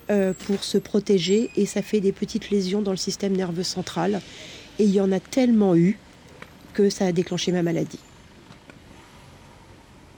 [0.07, 4.21] pour se protéger et ça fait des petites lésions dans le système nerveux central.
[4.79, 5.99] Et il y en a tellement eu
[6.81, 7.99] que ça a déclenché ma maladie.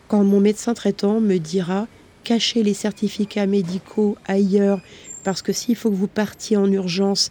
[0.08, 1.88] Quand mon médecin traitant me dira
[2.24, 4.80] cachez les certificats médicaux ailleurs,
[5.24, 7.30] parce que s'il faut que vous partiez en urgence,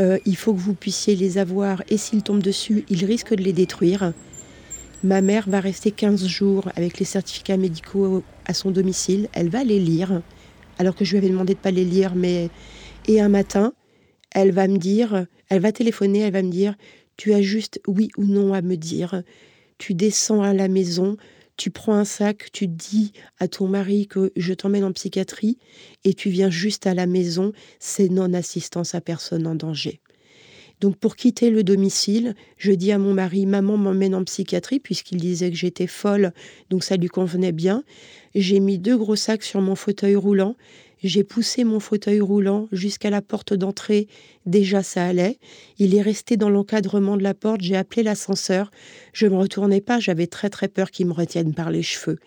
[0.00, 3.42] euh, il faut que vous puissiez les avoir, et s'il tombe dessus, il risque de
[3.42, 4.12] les détruire.
[5.02, 9.64] Ma mère va rester 15 jours avec les certificats médicaux à son domicile, elle va
[9.64, 10.22] les lire,
[10.78, 12.50] alors que je lui avais demandé de ne pas les lire, mais...
[13.06, 13.72] Et un matin,
[14.34, 16.74] elle va me dire, elle va téléphoner, elle va me dire,
[17.18, 19.22] tu as juste oui ou non à me dire.
[19.76, 21.18] Tu descends à la maison,
[21.58, 25.58] tu prends un sac, tu dis à ton mari que je t'emmène en psychiatrie
[26.04, 30.00] et tu viens juste à la maison, c'est non-assistance à personne en danger.
[30.80, 35.18] Donc pour quitter le domicile, je dis à mon mari, maman m'emmène en psychiatrie puisqu'il
[35.18, 36.32] disait que j'étais folle,
[36.70, 37.82] donc ça lui convenait bien.
[38.36, 40.54] J'ai mis deux gros sacs sur mon fauteuil roulant
[41.02, 44.08] j'ai poussé mon fauteuil roulant jusqu'à la porte d'entrée.
[44.46, 45.38] Déjà, ça allait.
[45.78, 47.60] Il est resté dans l'encadrement de la porte.
[47.60, 48.70] J'ai appelé l'ascenseur.
[49.12, 50.00] Je ne me retournais pas.
[50.00, 52.18] J'avais très très peur qu'il me retienne par les cheveux.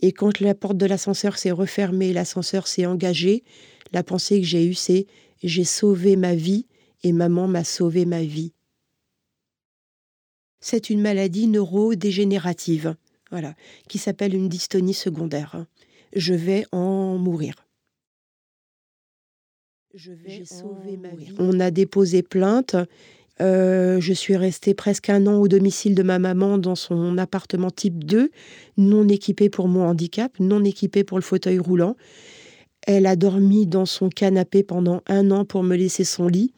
[0.00, 3.44] Et quand la porte de l'ascenseur s'est refermée, l'ascenseur s'est engagé,
[3.92, 5.06] la pensée que j'ai eue, c'est
[5.42, 6.66] j'ai sauvé ma vie
[7.02, 8.52] et maman m'a sauvé ma vie.
[10.60, 12.94] C'est une maladie neurodégénérative,
[13.30, 13.54] voilà,
[13.88, 15.64] qui s'appelle une dystonie secondaire.
[16.14, 17.54] Je vais en mourir.
[19.94, 21.34] Je vais sauver ma vie.
[21.38, 22.76] On a déposé plainte.
[23.40, 27.70] Euh, je suis restée presque un an au domicile de ma maman dans son appartement
[27.70, 28.30] type 2,
[28.76, 31.96] non équipé pour mon handicap, non équipé pour le fauteuil roulant.
[32.86, 36.52] Elle a dormi dans son canapé pendant un an pour me laisser son lit.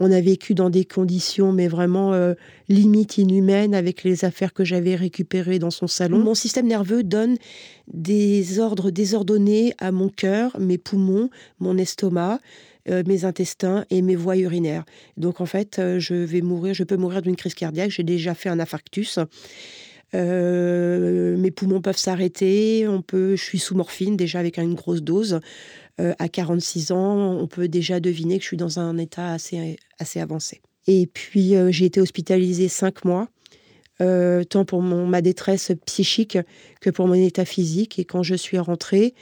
[0.00, 2.34] On a vécu dans des conditions, mais vraiment euh,
[2.68, 6.18] limite inhumaines, avec les affaires que j'avais récupérées dans son salon.
[6.20, 7.36] Mon système nerveux donne
[7.92, 12.38] des ordres désordonnés à mon cœur, mes poumons, mon estomac,
[12.88, 14.84] euh, mes intestins et mes voies urinaires.
[15.16, 17.90] Donc en fait, euh, je vais mourir, je peux mourir d'une crise cardiaque.
[17.90, 19.18] J'ai déjà fait un infarctus.
[20.14, 25.40] mes poumons peuvent s'arrêter, on peut, je suis sous morphine déjà avec une grosse dose.
[26.00, 29.76] Euh, à 46 ans, on peut déjà deviner que je suis dans un état assez,
[29.98, 30.60] assez avancé.
[30.86, 33.28] Et puis, euh, j'ai été hospitalisée cinq mois,
[34.00, 36.38] euh, tant pour mon, ma détresse psychique
[36.80, 37.98] que pour mon état physique.
[37.98, 39.14] Et quand je suis rentrée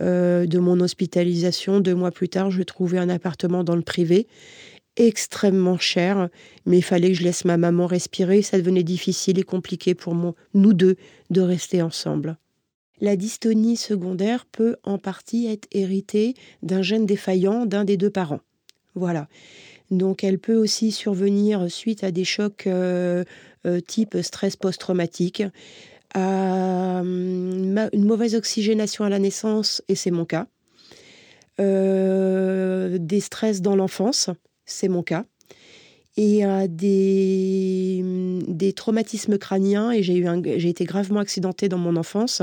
[0.00, 4.28] de mon hospitalisation, deux mois plus tard, je trouvais un appartement dans le privé
[4.94, 6.28] extrêmement cher,
[6.66, 8.42] mais il fallait que je laisse ma maman respirer.
[8.42, 10.94] Ça devenait difficile et compliqué pour nous deux
[11.30, 12.38] de rester ensemble
[13.00, 18.40] la dystonie secondaire peut en partie être héritée d'un gène défaillant d'un des deux parents.
[18.94, 19.28] Voilà.
[19.90, 23.24] Donc elle peut aussi survenir suite à des chocs euh,
[23.66, 25.42] euh, type stress post-traumatique,
[26.14, 30.46] à hum, une mauvaise oxygénation à la naissance, et c'est mon cas,
[31.60, 34.30] euh, des stress dans l'enfance,
[34.64, 35.24] c'est mon cas,
[36.18, 38.02] et à des,
[38.48, 39.92] des traumatismes crâniens.
[39.92, 40.26] Et j'ai, eu
[40.68, 42.42] été gravement accidentée dans mon enfance,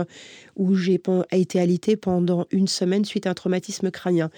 [0.55, 0.99] où j'ai
[1.34, 4.32] été alitée pendant une semaine suite à un traumatisme crânien.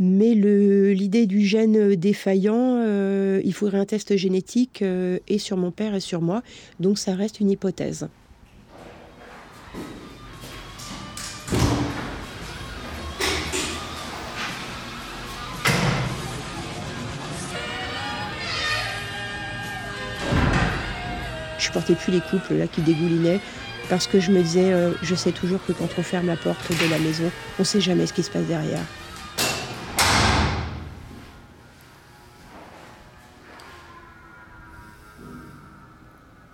[0.00, 5.70] Mais l'idée du gène défaillant, euh, il faudrait un test génétique euh, et sur mon
[5.70, 6.42] père et sur moi.
[6.80, 8.08] Donc ça reste une hypothèse.
[21.72, 23.40] Supportais plus les couples là qui dégoulinaient
[23.88, 26.70] parce que je me disais, euh, je sais toujours que quand on ferme la porte
[26.70, 28.84] de la maison, on ne sait jamais ce qui se passe derrière.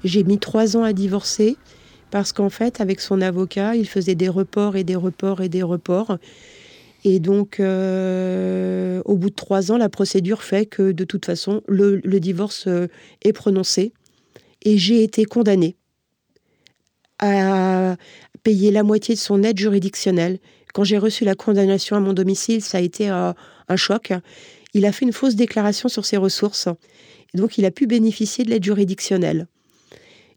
[0.05, 1.57] J'ai mis trois ans à divorcer
[2.11, 5.63] parce qu'en fait, avec son avocat, il faisait des reports et des reports et des
[5.63, 6.17] reports.
[7.05, 11.63] Et donc, euh, au bout de trois ans, la procédure fait que de toute façon,
[11.69, 12.87] le, divorce euh,
[13.23, 13.93] est prononcé
[14.63, 15.77] et j'ai été condamnée
[17.19, 17.97] à
[18.43, 20.39] payer la moitié de son aide juridictionnelle.
[20.73, 23.33] Quand j'ai reçu la condamnation à mon domicile, ça a été euh,
[23.69, 24.13] un choc.
[24.75, 26.69] Il a fait une fausse déclaration sur ses ressources.
[27.35, 29.49] Donc, il a pu bénéficier de l'aide juridictionnelle.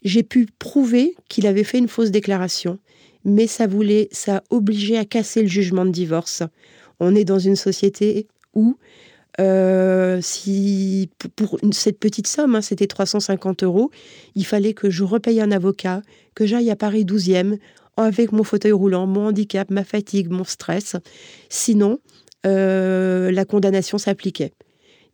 [0.03, 2.79] J'ai pu prouver qu'il avait fait une fausse déclaration,
[3.23, 6.43] mais ça voulait, ça obligeait à casser le jugement de divorce.
[6.99, 8.77] On est dans une société où
[9.39, 13.91] euh, si pour cette petite somme, hein, c'était 350 euros,
[14.35, 16.01] il fallait que je repaye un avocat,
[16.35, 17.57] que j'aille à Paris 12e
[17.97, 20.95] avec mon fauteuil roulant, mon handicap, ma fatigue, mon stress.
[21.49, 21.99] Sinon,
[22.45, 24.53] euh, la condamnation s'appliquait.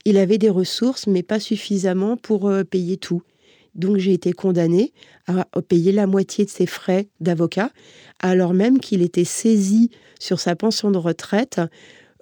[0.06, 3.22] Il avait des ressources, mais pas suffisamment pour euh, payer tout.
[3.76, 4.94] Donc j'ai été condamnée
[5.28, 7.70] à payer la moitié de ses frais d'avocat,
[8.20, 11.62] alors même qu'il était saisi sur sa pension de retraite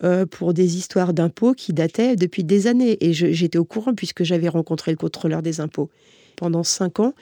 [0.04, 2.98] euh, pour des histoires d'impôts qui dataient depuis des années.
[3.00, 5.89] Et j'étais au courant puisque j'avais rencontré le contrôleur des impôts.
[6.36, 7.14] Pendant cinq ans,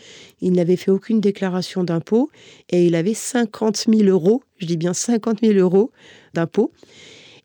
[0.41, 2.31] il n'avait fait aucune déclaration d'impôts
[2.71, 5.91] et il avait 50 000 euros, je dis bien 50 000 euros
[6.33, 6.71] d'impôts.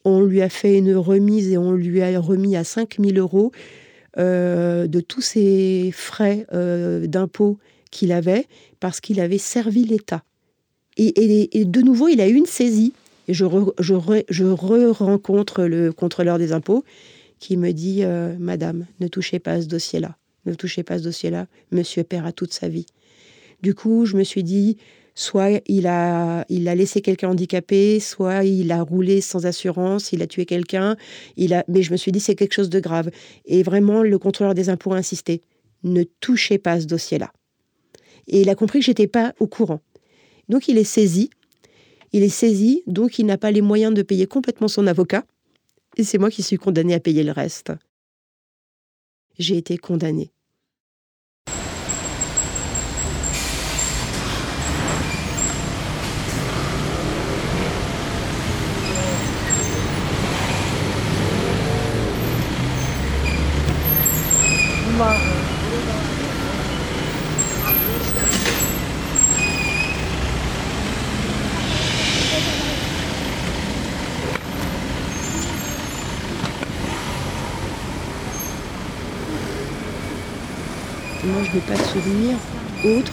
[0.04, 3.52] On lui a fait une remise et on lui a remis à 5 000 euros
[4.18, 7.58] euh, de tous ses frais euh, d'impôts
[7.90, 8.46] qu'il avait
[8.80, 10.22] parce qu'il avait servi l'État.
[10.96, 12.94] et, de nouveau, il a eu une saisie
[13.28, 16.82] et je, re, rencontre le contrôleur des impôts
[17.38, 20.16] qui me dit euh, Madame, ne touchez pas à ce dossier-là.
[20.46, 21.46] Ne touchez pas à ce dossier-là.
[21.70, 22.86] Monsieur paiera toute sa vie.
[23.62, 24.78] Du coup, je me suis dit
[25.14, 30.22] soit il a, il a laissé quelqu'un handicapé, soit il a roulé sans assurance, il
[30.22, 30.96] a tué quelqu'un.
[31.36, 33.10] Il a, mais je me suis dit c'est quelque chose de grave.
[33.44, 35.42] Et vraiment, le contrôleur des impôts a insisté
[35.84, 37.30] ne touchez pas à ce dossier-là.
[38.26, 39.80] Et il a compris que j'étais pas au courant.
[40.48, 41.30] Donc il est saisi
[42.12, 45.24] il est saisi, donc il n'a pas les moyens de payer complètement son avocat.
[45.96, 47.72] Et c'est moi qui suis condamnée à payer le reste.
[49.38, 50.32] J'ai été condamnée.
[81.28, 82.36] moi je n'ai pas de souvenir
[82.84, 83.12] autre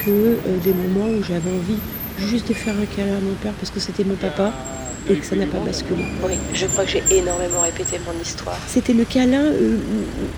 [0.00, 1.78] que euh, des moments où j'avais envie
[2.18, 4.52] juste de faire un câlin à mon père parce que c'était mon papa
[5.08, 6.04] et que ça n'a pas basculé.
[6.26, 8.58] Oui, je crois que j'ai énormément répété mon histoire.
[8.66, 9.78] C'était le câlin euh,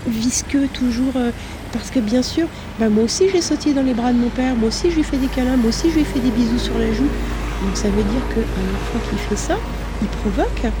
[0.07, 1.31] visqueux toujours, euh,
[1.73, 2.47] parce que bien sûr,
[2.79, 5.03] bah, moi aussi j'ai sauté dans les bras de mon père, moi aussi je lui
[5.03, 7.09] fais des câlins, moi aussi je lui fais des bisous sur la joue.
[7.63, 9.57] Donc ça veut dire qu'un enfant qui fait ça,
[10.01, 10.71] il provoque.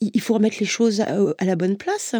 [0.00, 2.14] Il faut remettre les choses à la bonne place.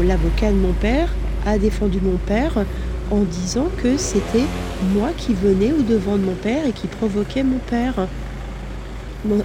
[0.00, 1.08] L'avocat de mon père
[1.44, 2.64] a défendu mon père
[3.10, 4.44] en disant que c'était
[4.94, 8.06] moi qui venais au devant de mon père et qui provoquais mon père.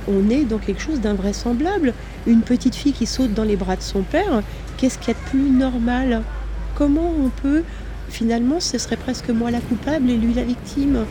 [0.08, 1.94] On est dans quelque chose d'invraisemblable.
[2.26, 4.42] Une petite fille qui saute dans les bras de son père,
[4.78, 6.24] qu'est-ce qu'il y a de plus normal?
[6.76, 7.64] Comment on peut,
[8.10, 11.06] finalement, ce serait presque moi la coupable et lui la victime?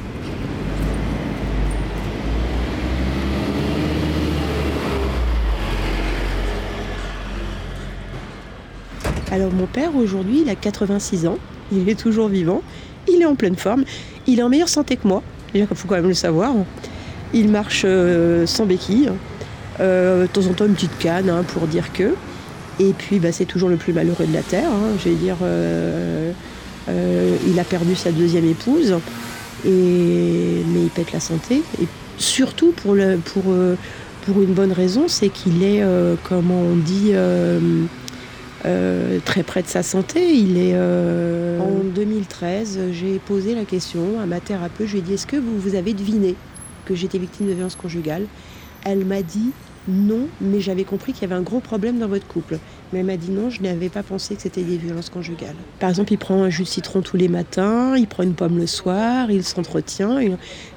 [9.36, 11.36] Alors mon père aujourd'hui, il a 86 ans,
[11.70, 12.62] il est toujours vivant,
[13.06, 13.84] il est en pleine forme,
[14.26, 15.22] il est en meilleure santé que moi,
[15.54, 16.54] il faut quand même le savoir.
[17.34, 19.10] Il marche euh, sans béquille,
[19.78, 22.14] euh, de temps en temps une petite canne hein, pour dire que.
[22.80, 24.96] Et puis bah, c'est toujours le plus malheureux de la Terre, hein.
[25.04, 26.32] je vais dire, euh,
[27.46, 28.94] il a perdu sa deuxième épouse,
[29.66, 31.60] et, mais il pète la santé.
[31.82, 32.96] Et surtout pour,
[33.34, 35.84] pour une bonne raison, c'est qu'il est,
[36.26, 37.12] comment on dit,
[39.24, 40.20] très près de sa santé.
[40.20, 40.76] Est
[41.60, 44.86] en 2013, j'ai posé la question à ma thérapeute.
[44.86, 46.34] Je lui ai dit Est-ce que vous, vous avez deviné
[46.84, 48.26] que j'étais victime de violence conjugale
[48.84, 49.52] Elle m'a dit
[49.88, 52.58] non, mais j'avais compris qu'il y avait un gros problème dans votre couple.
[52.92, 55.54] Mais elle m'a dit non, je n'avais pas pensé que c'était des violences conjugales.
[55.78, 58.58] Par exemple, il prend un jus de citron tous les matins, il prend une pomme
[58.58, 60.18] le soir, il s'entretient,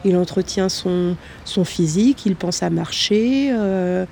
[0.06, 1.16] il, entretient son,
[1.46, 3.50] son physique, il pense à marcher.
[3.52, 4.06] Euh,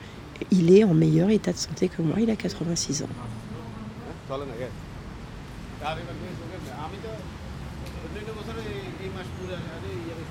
[0.52, 3.10] il est en meilleur état de santé que moi, il a 86 ans.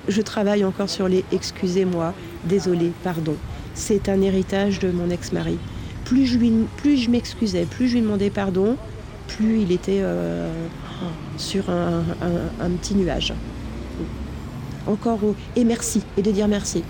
[0.07, 2.13] Je travaille encore sur les excusez-moi,
[2.45, 3.35] désolé, pardon
[3.77, 5.57] c'est un héritage de mon ex-mari.
[6.03, 6.37] Plus je,
[6.77, 8.75] plus je m'excusais, plus je lui demandais pardon,
[9.27, 10.51] plus il était euh,
[11.37, 12.03] sur un,
[12.81, 13.33] petit nuage.
[14.87, 15.19] Encore
[15.55, 16.83] et merci, et de dire merci.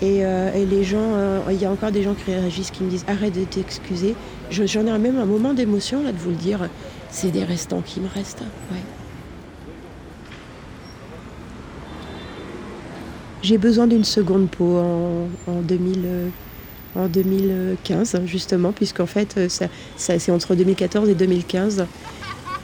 [0.00, 2.90] Et, euh, les gens, euh, il y a encore des gens qui réagissent, qui me
[2.90, 4.14] disent arrête de t'excuser.
[4.50, 6.68] J'en ai même un moment d'émotion là de vous le dire.
[7.10, 8.42] C'est des restants qui me restent.
[13.42, 15.62] J'ai besoin d'une seconde peau en, en,
[17.06, 21.86] 2015, justement, puisqu'en fait, euh, ça, c'est entre 2014 et 2015.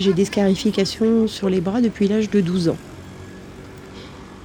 [0.01, 2.77] J'ai des scarifications sur les bras depuis l'âge de 12 ans.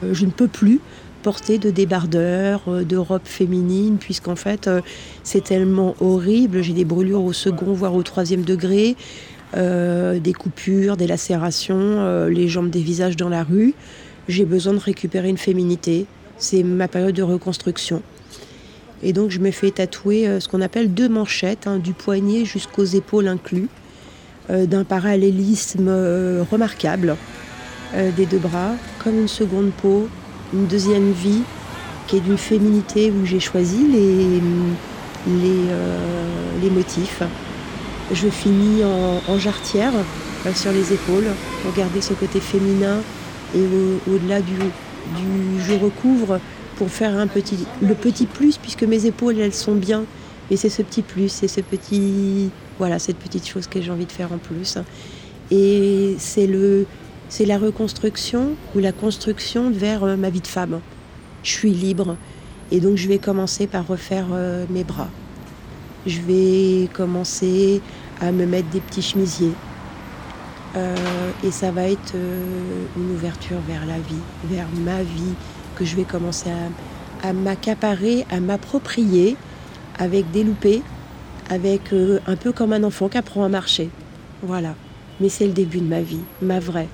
[0.04, 0.80] Euh, je ne peux plus
[1.22, 4.70] porter de débardeur, euh, de robe féminine, puisqu'en fait,
[5.24, 6.62] c'est tellement horrible.
[6.62, 8.96] J'ai des brûlures au second, voire au troisième degré,
[9.56, 13.74] des coupures, des lacérations, les jambes des visages dans la rue.
[14.28, 16.06] J'ai besoin de récupérer une féminité,
[16.38, 18.04] c'est ma période de reconstruction.
[19.02, 22.46] Et donc je me fais tatouer euh, ce qu'on appelle deux manchettes, hein, du poignet
[22.46, 23.68] jusqu'aux épaules inclus,
[24.50, 27.16] euh, d'un parallélisme euh, remarquable
[28.16, 30.08] des deux bras, comme une seconde peau,
[30.54, 31.42] une deuxième vie,
[32.08, 34.42] qui est d'une féminité où j'ai choisi les,
[36.62, 37.22] les, motifs.
[38.12, 39.94] Je finis en, jarretière
[40.56, 41.28] sur les épaules
[41.62, 42.98] pour garder ce côté féminin
[43.56, 43.62] et
[44.12, 46.40] au-delà du, du je recouvre
[46.80, 50.06] pour faire un petit, le petit plus, puisque mes épaules, elles sont bien.
[50.50, 54.06] Et c'est ce petit plus, c'est ce petit, voilà, cette petite chose que j'ai envie
[54.06, 54.78] de faire en plus.
[55.52, 56.86] Et c'est le,
[57.30, 60.82] c'est la reconstruction ou la construction vers euh, ma vie de femme.
[61.44, 62.18] Je suis libre.
[62.72, 65.10] Et donc je vais commencer par refaire euh, mes bras.
[66.08, 67.82] Je vais commencer
[68.20, 69.54] à me mettre des petits chemisiers.
[70.76, 70.96] Euh,
[71.44, 75.34] et ça va être une ouverture vers la vie, vers ma vie,
[75.76, 76.50] que je vais commencer
[77.24, 79.36] à, m'accaparer, à m'approprier
[79.98, 80.84] avec des loupés,
[81.50, 81.94] avec
[82.28, 83.90] un peu comme un enfant qui apprend à marcher.
[84.44, 84.76] Voilà.
[85.20, 86.88] Mais c'est le début de ma vie, ma vraie.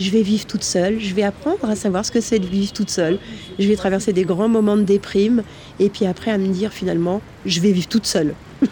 [0.00, 2.72] Je vais vivre toute seule, je vais apprendre à savoir ce que c'est de vivre
[2.72, 3.18] toute seule.
[3.58, 5.42] Je vais traverser des grands moments de déprime
[5.78, 8.34] et puis après à me dire finalement, je vais vivre toute seule.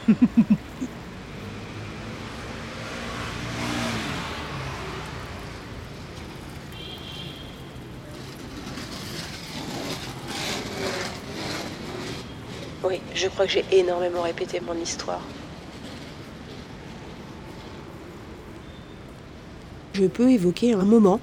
[12.84, 15.20] Oui, je crois que j'ai énormément répété mon histoire.
[19.98, 21.18] Je peux évoquer un moment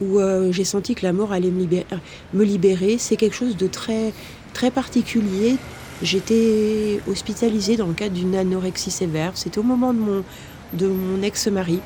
[0.00, 2.96] où euh, j'ai senti que la mort allait me libérer.
[2.98, 4.14] C'est quelque chose de très,
[4.54, 5.56] très particulier.
[6.02, 9.32] J'étais hospitalisée dans le cadre d'une anorexie sévère.
[9.34, 10.24] C'était au moment de mon,
[10.72, 11.80] de mon ex-mari.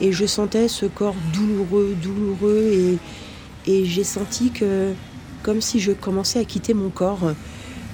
[0.00, 2.98] Et je sentais ce corps douloureux, douloureux.
[3.66, 4.92] Et, et j'ai senti que,
[5.44, 7.32] comme si je commençais à quitter mon corps,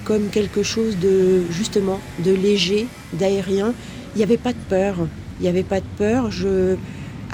[0.03, 3.75] comme quelque chose de justement de léger, d'aérien.
[4.15, 4.95] Il n'y avait pas de peur.
[5.39, 6.31] Il n'y avait pas de peur.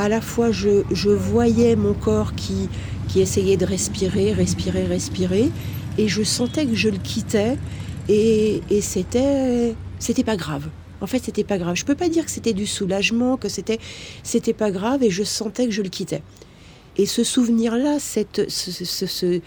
[0.01, 2.69] À la fois, je, voyais mon corps qui,
[3.15, 5.51] essayait de respirer, respirer, respirer,
[5.99, 7.57] et je sentais que je le quittais,
[8.09, 10.69] et, c'était, c'était pas grave.
[11.01, 11.75] En fait, c'était pas grave.
[11.75, 13.77] Je peux pas dire que c'était du soulagement, que c'était,
[14.23, 16.23] c'était pas grave, et je sentais que je le quittais.
[16.97, 19.39] Et ce souvenir-là, ce,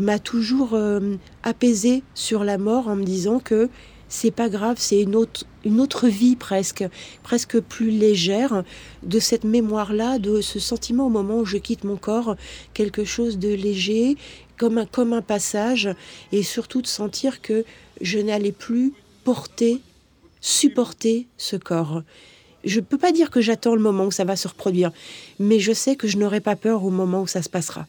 [0.00, 3.70] m'a toujours euh, apaisé sur la mort en me disant que
[4.12, 6.84] c'est pas grave, c'est une autre, une autre vie presque,
[7.22, 8.62] presque plus légère
[9.02, 12.36] de cette mémoire-là, de ce sentiment au moment où je quitte mon corps,
[12.74, 14.18] quelque chose de léger,
[14.58, 15.88] comme un, comme un passage,
[16.30, 17.64] et surtout de sentir que
[18.02, 18.92] je n'allais plus
[19.24, 19.80] porter,
[20.42, 22.02] supporter ce corps.
[22.64, 24.92] Je ne peux pas dire que j'attends le moment où ça va se reproduire,
[25.38, 27.86] mais je sais que je n'aurai pas peur au moment où ça se passera.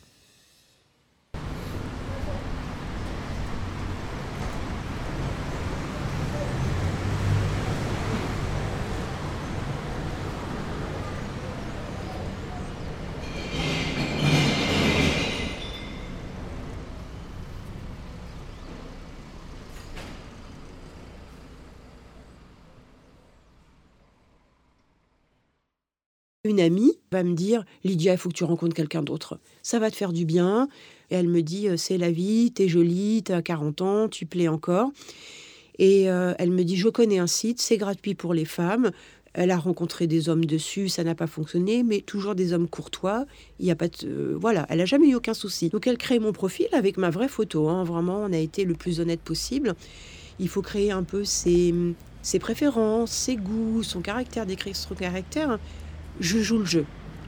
[26.46, 29.40] Une amie va me dire Lydia, il faut que tu rencontres quelqu'un d'autre.
[29.62, 30.68] Ça va te faire du bien.
[31.10, 34.92] Et elle me dit C'est la vie, t'es jolie, t'as 40 ans, tu plais encore.
[35.80, 38.92] Et euh, elle me dit Je connais un site, c'est gratuit pour les femmes.
[39.34, 43.26] Elle a rencontré des hommes dessus, ça n'a pas fonctionné, mais toujours des hommes courtois.
[43.62, 45.70] Il y a pas de, euh, voilà, elle a jamais eu aucun souci.
[45.70, 47.70] Donc elle crée mon profil avec ma vraie photo.
[47.70, 47.86] Hein.
[47.86, 49.76] Vraiment, on a été le plus honnête possible.
[50.40, 51.74] Il faut créer un peu ses,
[52.22, 55.58] ses préférences, ses goûts, son caractère, décrire son caractère
[56.20, 56.86] je joue le jeu.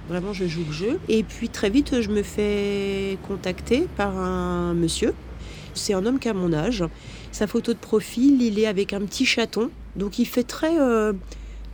[0.08, 1.00] Vraiment, je joue le jeu.
[1.10, 5.14] Et puis très vite, je me fais contacter par un monsieur.
[5.74, 6.84] C'est un homme qui a mon âge.
[7.32, 9.70] Sa photo de profil, il est avec un petit chaton.
[9.96, 11.14] Donc il fait très, euh,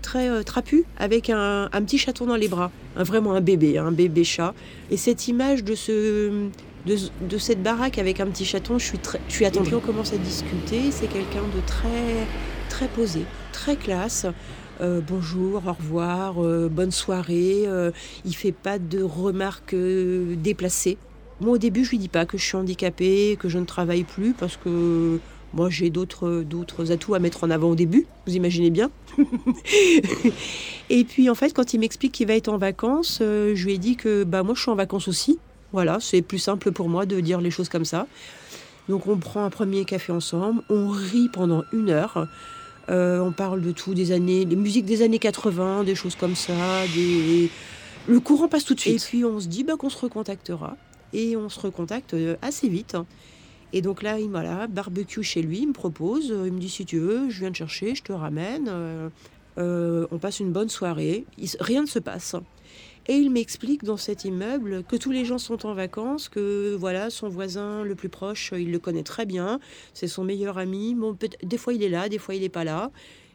[0.02, 2.72] très euh, trapu, avec un, petit chaton dans les bras.
[2.96, 4.54] vraiment un bébé, un bébé chat.
[4.90, 6.48] Et cette image de ce,
[6.86, 10.18] de, cette baraque avec un petit chaton, je suis, très, je suis on commence à
[10.18, 10.92] discuter.
[10.92, 12.28] C'est quelqu'un de très,
[12.70, 14.26] très posé, très classe.
[14.82, 17.66] Euh, bonjour, au revoir, euh, bonne soirée.
[17.68, 17.92] Euh,
[18.26, 20.98] il fait pas de remarques déplacées.
[21.40, 24.04] Moi, au début, je lui dis pas que je suis handicapée, que je ne travaille
[24.04, 25.20] plus, parce que
[25.54, 28.90] moi, j'ai d'autres, d'autres atouts à mettre en avant au début, vous imaginez bien.
[30.90, 33.78] et puis, en fait, quand il m'explique qu'il va être en vacances, je lui ai
[33.78, 35.38] dit que bah, moi, je suis en vacances aussi.
[35.74, 38.08] Voilà, c'est plus simple pour moi de dire les choses comme ça.
[38.90, 42.28] Donc, on prend un premier café ensemble, on rit pendant une heure.
[42.92, 46.36] Euh, on parle de tout, des années, les musiques des années 80, des choses comme
[46.36, 46.54] ça.
[48.08, 49.02] Le courant passe tout de suite.
[49.02, 50.76] Et puis on se dit bah, qu'on se recontactera.
[51.14, 52.98] Et on se recontacte euh, assez vite.
[53.74, 56.28] Et donc là, il voilà, barbecue chez lui, il me propose.
[56.46, 58.70] Il me dit si tu veux, je viens te chercher, je te ramène.
[59.58, 61.26] Euh, on passe une bonne soirée.
[61.60, 62.36] rien ne se passe.
[63.08, 67.10] Et il m'explique dans cet immeuble que tous les gens sont en vacances, que voilà,
[67.10, 69.60] son voisin le plus proche, il le connaît très bien,
[69.94, 70.94] c'est son meilleur ami.
[70.94, 72.92] Bon, des fois il est là, des fois il n'est pas là.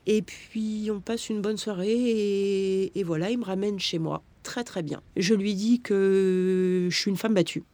[0.07, 4.23] Et puis on passe une bonne soirée et, voilà, il me ramène chez moi.
[4.45, 5.03] Très très bien.
[5.17, 7.65] Je lui dis que je suis une femme battue.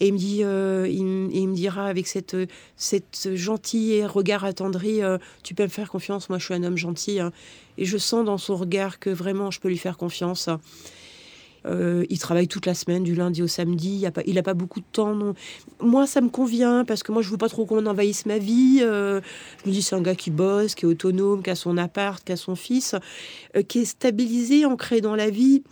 [0.00, 2.36] Et il me, dit, euh, il, me dira avec cette,
[2.76, 6.76] cette gentille regard attendri, euh, tu peux me faire confiance, moi je suis un homme
[6.76, 7.20] gentil.
[7.20, 7.30] Hein.
[7.78, 10.48] Et je sens dans son regard que vraiment je peux lui faire confiance.
[11.66, 14.04] Euh, il travaille toute la semaine, du lundi au samedi.
[14.26, 15.34] Il n'a pas, beaucoup de temps.
[15.80, 18.80] Moi, ça me convient parce que moi, je veux pas trop qu'on envahisse ma vie.
[18.82, 19.20] Euh,
[19.64, 22.22] je me dis, c'est un gars qui bosse, qui est autonome, qui a son appart,
[22.22, 22.94] qui a son fils,
[23.56, 25.62] euh, qui est stabilisé, ancré dans la vie.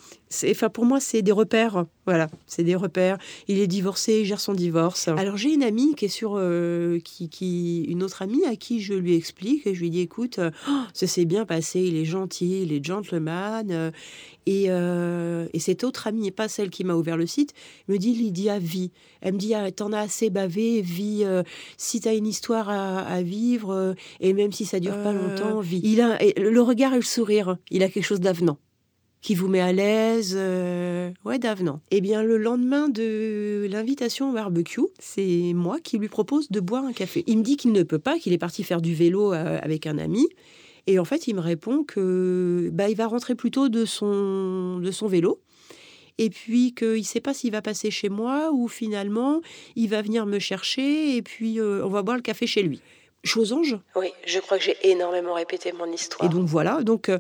[0.49, 1.85] Enfin, pour moi, c'est des repères.
[2.07, 3.19] Voilà, c'est des repères.
[3.49, 5.09] Il est divorcé, il gère son divorce.
[5.09, 6.41] Alors, j'ai une amie qui est sur.
[7.05, 10.73] qui, une autre amie à qui je lui explique et je lui dis écoute, oh,
[10.93, 13.93] ça s'est bien passé, il est gentil, il est gentleman.
[14.47, 17.53] Et, euh, et, cette autre amie, et pas celle qui m'a ouvert le site,
[17.89, 18.91] me dit Lydia, vie.
[19.21, 21.23] Elle me dit ah, T'en as assez bavé, vie.
[21.25, 21.43] Euh,
[21.77, 25.81] si t'as une histoire à, vivre, euh, et même si ça dure pas longtemps, vie.
[25.85, 28.59] Il a le regard et le sourire, il a quelque chose d'avenant
[29.23, 30.35] qui vous met à l'aise,
[31.25, 31.81] ouais, d'avenant.
[31.91, 36.85] Eh bien, le lendemain de l'invitation au barbecue, c'est moi qui lui propose de boire
[36.85, 37.25] un café.
[37.27, 39.99] Il me dit qu'il ne peut pas, qu'il est parti faire du vélo avec un
[39.99, 40.27] ami,
[40.87, 44.91] et en fait, il me répond que bah, il va rentrer plutôt de son, de
[44.91, 45.41] son vélo.
[46.19, 49.41] Et puis qu'il ne sait pas s'il va passer chez moi ou finalement
[49.75, 52.83] il va venir me chercher et puis euh, on va boire le café chez lui.
[53.25, 56.29] Chose ange Oui, je crois que j'ai énormément répété mon histoire.
[56.29, 57.19] Et donc voilà, donc euh,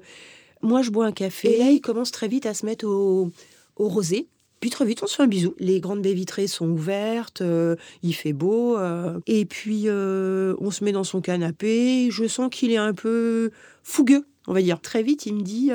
[0.62, 3.30] moi je bois un café et là il commence très vite à se mettre au,
[3.76, 4.28] au rosé.
[4.60, 5.54] Puis très vite, on se fait un bisou.
[5.58, 8.76] Les grandes baies vitrées sont ouvertes, euh, il fait beau.
[8.76, 12.10] Euh, et puis, euh, on se met dans son canapé.
[12.10, 13.50] Je sens qu'il est un peu
[13.82, 14.80] fougueux, on va dire.
[14.82, 15.70] Très vite, il me dit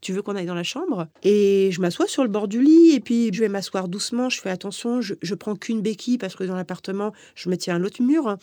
[0.00, 1.08] Tu veux qu'on aille dans la chambre?
[1.22, 2.92] Et je m'assois sur le bord du lit.
[2.94, 4.28] Et puis, je vais m'asseoir doucement.
[4.28, 5.00] Je fais attention.
[5.00, 8.36] Je, je prends qu'une béquille parce que dans l'appartement, je me tiens à l'autre mur.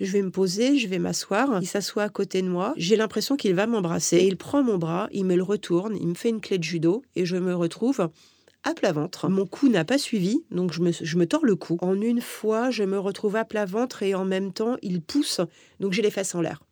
[0.00, 1.58] Je vais me poser, je vais m'asseoir.
[1.60, 2.72] Il s'assoit à côté de moi.
[2.76, 4.24] J'ai l'impression qu'il va m'embrasser.
[4.24, 7.02] Il prend mon bras, il me le retourne, il me fait une clé de judo
[7.16, 8.08] et je me retrouve
[8.64, 9.28] à plat ventre.
[9.28, 11.78] Mon cou n'a pas suivi, donc je me, je me, tords le cou.
[11.80, 15.40] En une fois, je me retrouve à plat ventre et en même temps, il pousse,
[15.80, 16.62] donc j'ai les fesses en l'air.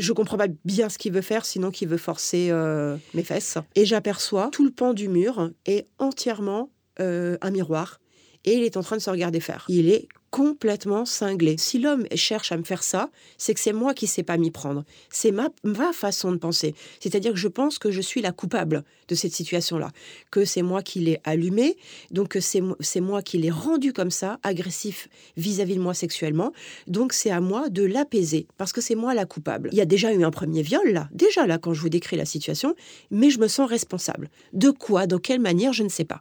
[0.00, 3.58] Je comprends pas bien ce qu'il veut faire, sinon qu'il veut forcer euh, mes fesses.
[3.74, 6.70] Et j'aperçois tout le pan du mur est entièrement
[7.00, 8.00] euh, un miroir.
[8.44, 9.64] Et il est en train de se regarder faire.
[9.68, 11.56] Il est complètement cinglé.
[11.58, 14.36] Si l'homme cherche à me faire ça, c'est que c'est moi qui ne sais pas
[14.36, 14.84] m'y prendre.
[15.10, 16.74] C'est ma, ma façon de penser.
[17.00, 19.90] C'est-à-dire que je pense que je suis la coupable de cette situation-là,
[20.30, 21.76] que c'est moi qui l'ai allumé,
[22.12, 26.52] donc c'est moi qui l'ai rendu comme ça, agressif vis-à-vis de moi sexuellement.
[26.86, 29.68] Donc c'est à moi de l'apaiser, parce que c'est moi la coupable.
[29.72, 32.16] Il y a déjà eu un premier viol là, déjà là quand je vous décris
[32.16, 32.76] la situation,
[33.10, 34.30] mais je me sens responsable.
[34.52, 36.20] De quoi, dans quelle manière, je ne sais pas.